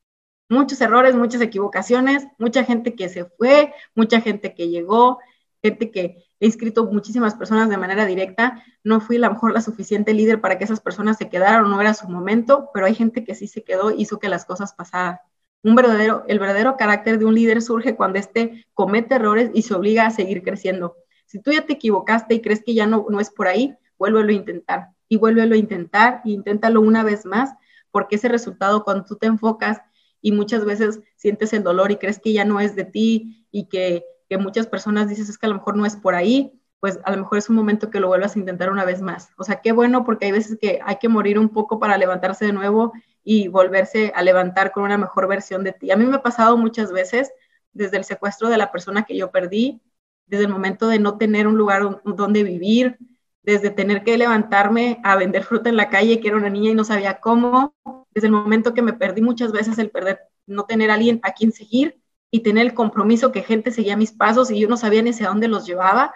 [0.48, 5.18] muchos errores, muchas equivocaciones, mucha gente que se fue, mucha gente que llegó,
[5.62, 8.62] gente que he inscrito muchísimas personas de manera directa.
[8.84, 11.80] No fui a lo mejor la suficiente líder para que esas personas se quedaran, no
[11.80, 15.18] era su momento, pero hay gente que sí se quedó, hizo que las cosas pasaran.
[15.62, 19.74] Un verdadero, el verdadero carácter de un líder surge cuando éste comete errores y se
[19.74, 20.96] obliga a seguir creciendo.
[21.26, 24.30] Si tú ya te equivocaste y crees que ya no, no es por ahí, vuélvelo
[24.30, 27.54] a intentar y vuélvelo a intentar e inténtalo una vez más,
[27.90, 29.80] porque ese resultado cuando tú te enfocas
[30.20, 33.68] y muchas veces sientes el dolor y crees que ya no es de ti y
[33.68, 36.98] que que muchas personas dices es que a lo mejor no es por ahí, pues
[37.04, 39.30] a lo mejor es un momento que lo vuelvas a intentar una vez más.
[39.36, 42.46] O sea, qué bueno porque hay veces que hay que morir un poco para levantarse
[42.46, 42.92] de nuevo
[43.24, 45.90] y volverse a levantar con una mejor versión de ti.
[45.90, 47.32] A mí me ha pasado muchas veces
[47.72, 49.80] desde el secuestro de la persona que yo perdí,
[50.26, 52.98] desde el momento de no tener un lugar donde vivir,
[53.42, 56.74] desde tener que levantarme a vender fruta en la calle, que era una niña y
[56.74, 57.74] no sabía cómo,
[58.10, 61.32] desde el momento que me perdí muchas veces el perder, no tener a alguien a
[61.32, 62.00] quien seguir,
[62.30, 65.28] y tener el compromiso que gente seguía mis pasos y yo no sabía ni hacia
[65.28, 66.12] dónde los llevaba,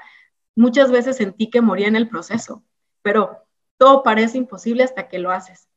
[0.60, 2.62] muchas veces sentí que moría en el proceso,
[3.00, 3.38] pero
[3.78, 5.70] todo parece imposible hasta que lo haces.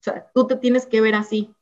[0.00, 1.54] O sea, tú te tienes que ver así.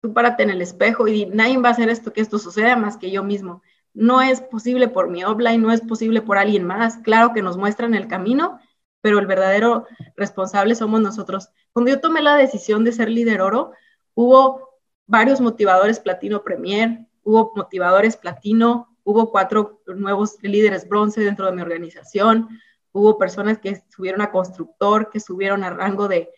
[0.00, 2.96] Tú párate en el espejo y nadie va a hacer esto, que esto suceda más
[2.96, 3.62] que yo mismo.
[3.94, 6.98] No es posible por mi offline, no es posible por alguien más.
[6.98, 8.60] Claro que nos muestran el camino,
[9.00, 11.48] pero el verdadero responsable somos nosotros.
[11.72, 13.72] Cuando yo tomé la decisión de ser líder oro,
[14.14, 21.52] hubo varios motivadores Platino Premier, hubo motivadores platino, hubo cuatro nuevos líderes bronce dentro de
[21.52, 22.48] mi organización,
[22.92, 26.30] hubo personas que subieron a constructor, que subieron a rango de,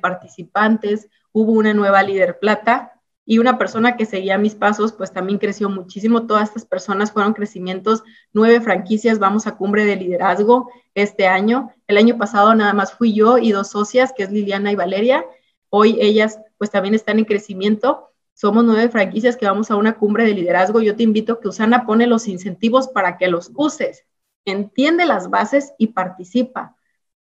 [0.00, 2.92] participantes, hubo una nueva líder plata
[3.26, 6.26] y una persona que seguía mis pasos, pues también creció muchísimo.
[6.26, 8.02] Todas estas personas fueron crecimientos,
[8.32, 11.74] nueve franquicias, vamos a cumbre de liderazgo este año.
[11.86, 15.26] El año pasado nada más fui yo y dos socias, que es Liliana y Valeria.
[15.68, 20.24] Hoy ellas pues también están en crecimiento somos nueve franquicias que vamos a una cumbre
[20.24, 20.80] de liderazgo.
[20.80, 24.04] Yo te invito a que Usana pone los incentivos para que los uses.
[24.44, 26.76] Entiende las bases y participa.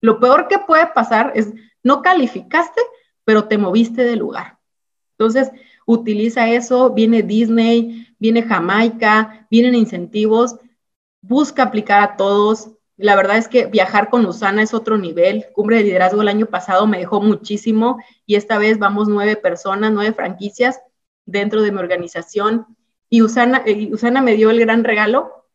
[0.00, 2.80] Lo peor que puede pasar es no calificaste,
[3.24, 4.58] pero te moviste de lugar.
[5.12, 5.50] Entonces,
[5.86, 6.90] utiliza eso.
[6.90, 10.56] Viene Disney, viene Jamaica, vienen incentivos.
[11.22, 12.70] Busca aplicar a todos.
[12.96, 15.46] La verdad es que viajar con Usana es otro nivel.
[15.54, 19.90] Cumbre de liderazgo el año pasado me dejó muchísimo y esta vez vamos nueve personas,
[19.92, 20.80] nueve franquicias
[21.30, 22.66] dentro de mi organización.
[23.08, 25.46] Y Usana, eh, Usana me dio el gran regalo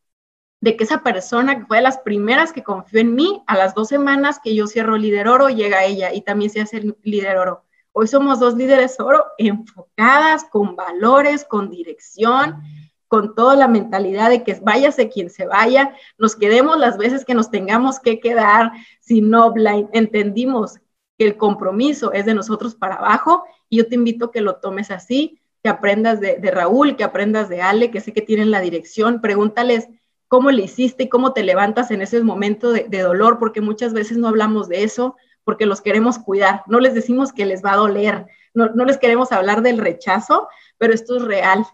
[0.60, 3.74] de que esa persona que fue de las primeras que confió en mí, a las
[3.74, 7.64] dos semanas que yo cierro líder oro, llega ella y también se hace líder oro.
[7.92, 12.62] Hoy somos dos líderes oro enfocadas, con valores, con dirección,
[13.08, 17.34] con toda la mentalidad de que váyase quien se vaya, nos quedemos las veces que
[17.34, 19.54] nos tengamos que quedar, si no
[19.92, 20.78] entendimos
[21.16, 24.56] que el compromiso es de nosotros para abajo y yo te invito a que lo
[24.56, 28.60] tomes así, que aprendas de, Raúl, que aprendas de Ale, que sé que tienen la
[28.60, 29.88] dirección, pregúntales
[30.28, 34.16] cómo le hiciste y cómo te levantas en ese momento de, dolor, porque muchas veces
[34.16, 37.78] no hablamos de eso, porque los queremos cuidar, no les decimos que les va a
[37.78, 40.46] doler, no, no les queremos hablar del rechazo,
[40.78, 41.66] pero esto es real.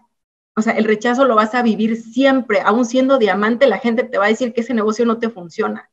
[0.55, 4.17] O sea, el rechazo lo vas a vivir siempre, aún siendo diamante, la gente te
[4.17, 5.91] va a decir que ese negocio no te funciona.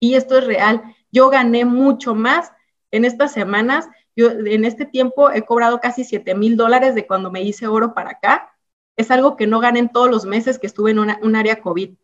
[0.00, 0.96] Y esto es real.
[1.12, 2.50] Yo gané mucho más
[2.90, 7.30] en estas semanas yo en este tiempo he cobrado casi 7 mil dólares de cuando
[7.30, 8.52] me hice oro para acá.
[8.96, 11.94] Es algo que no gané en todos los meses que estuve en un área COVID,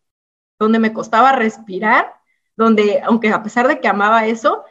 [0.59, 2.15] donde me costaba respirar,
[2.57, 4.65] donde, aunque a pesar de que amaba eso,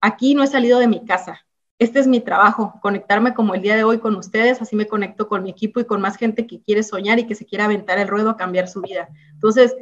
[0.00, 1.44] aquí no he salido de mi casa.
[1.78, 5.28] Este es mi trabajo, conectarme como el día de hoy con ustedes, así me conecto
[5.28, 7.98] con mi equipo y con más gente que quiere soñar y que se quiere aventar
[7.98, 9.08] el ruedo a cambiar su vida.
[9.32, 9.76] Entonces,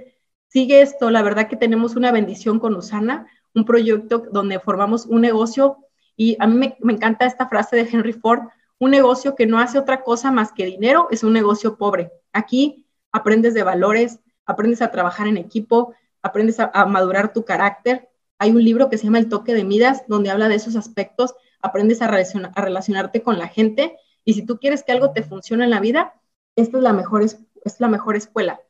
[0.48, 5.22] sigue esto, la verdad que tenemos una bendición con Usana, un proyecto donde formamos un
[5.22, 5.85] negocio
[6.16, 8.48] y a mí me, encanta esta frase de Henry Ford,
[8.78, 12.10] un negocio que no hace otra cosa más que dinero es un negocio pobre.
[12.32, 18.08] Aquí aprendes de valores, aprendes a trabajar en equipo, aprendes a, madurar tu carácter.
[18.38, 21.34] Hay un libro que se llama El toque de Midas, donde habla de esos aspectos,
[21.60, 25.64] aprendes a, a relacionarte con la gente y si tú quieres que algo te funcione
[25.64, 26.14] en la vida,
[26.56, 28.60] esta es la mejor, es la mejor escuela.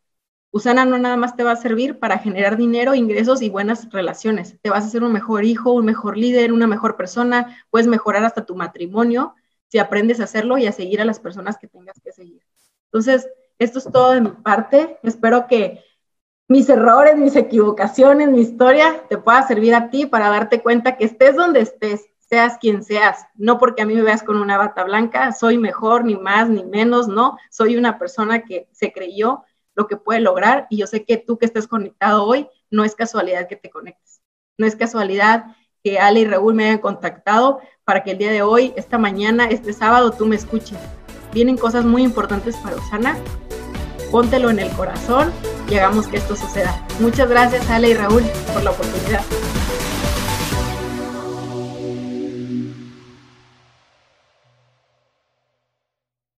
[0.56, 4.56] Usana no nada más te va a servir para generar dinero, ingresos y buenas relaciones.
[4.62, 8.24] Te vas a hacer un mejor hijo, un mejor líder, una mejor persona, puedes mejorar
[8.24, 9.34] hasta tu matrimonio
[9.68, 12.40] si aprendes a hacerlo y a seguir a las personas que tengas que seguir.
[12.86, 13.28] Entonces,
[13.58, 14.98] esto es todo de mi parte.
[15.02, 15.84] Espero que
[16.48, 21.04] mis errores, mis equivocaciones, mi historia te pueda servir a ti para darte cuenta que
[21.04, 24.84] estés donde estés, seas quien seas, no porque a mí me veas con una bata
[24.84, 29.44] blanca, soy mejor, ni más, ni menos, no, soy una persona que se creyó
[29.76, 32.96] lo que puede lograr y yo sé que tú que estés conectado hoy, no es
[32.96, 34.20] casualidad que te conectes,
[34.58, 35.44] no es casualidad
[35.84, 39.46] que Ale y Raúl me hayan contactado para que el día de hoy, esta mañana,
[39.46, 40.78] este sábado, tú me escuches.
[41.32, 43.16] Vienen cosas muy importantes para Usana
[44.10, 45.32] póntelo en el corazón
[45.68, 46.82] y hagamos que esto suceda.
[47.00, 48.22] Muchas gracias Ale y Raúl
[48.52, 49.22] por la oportunidad.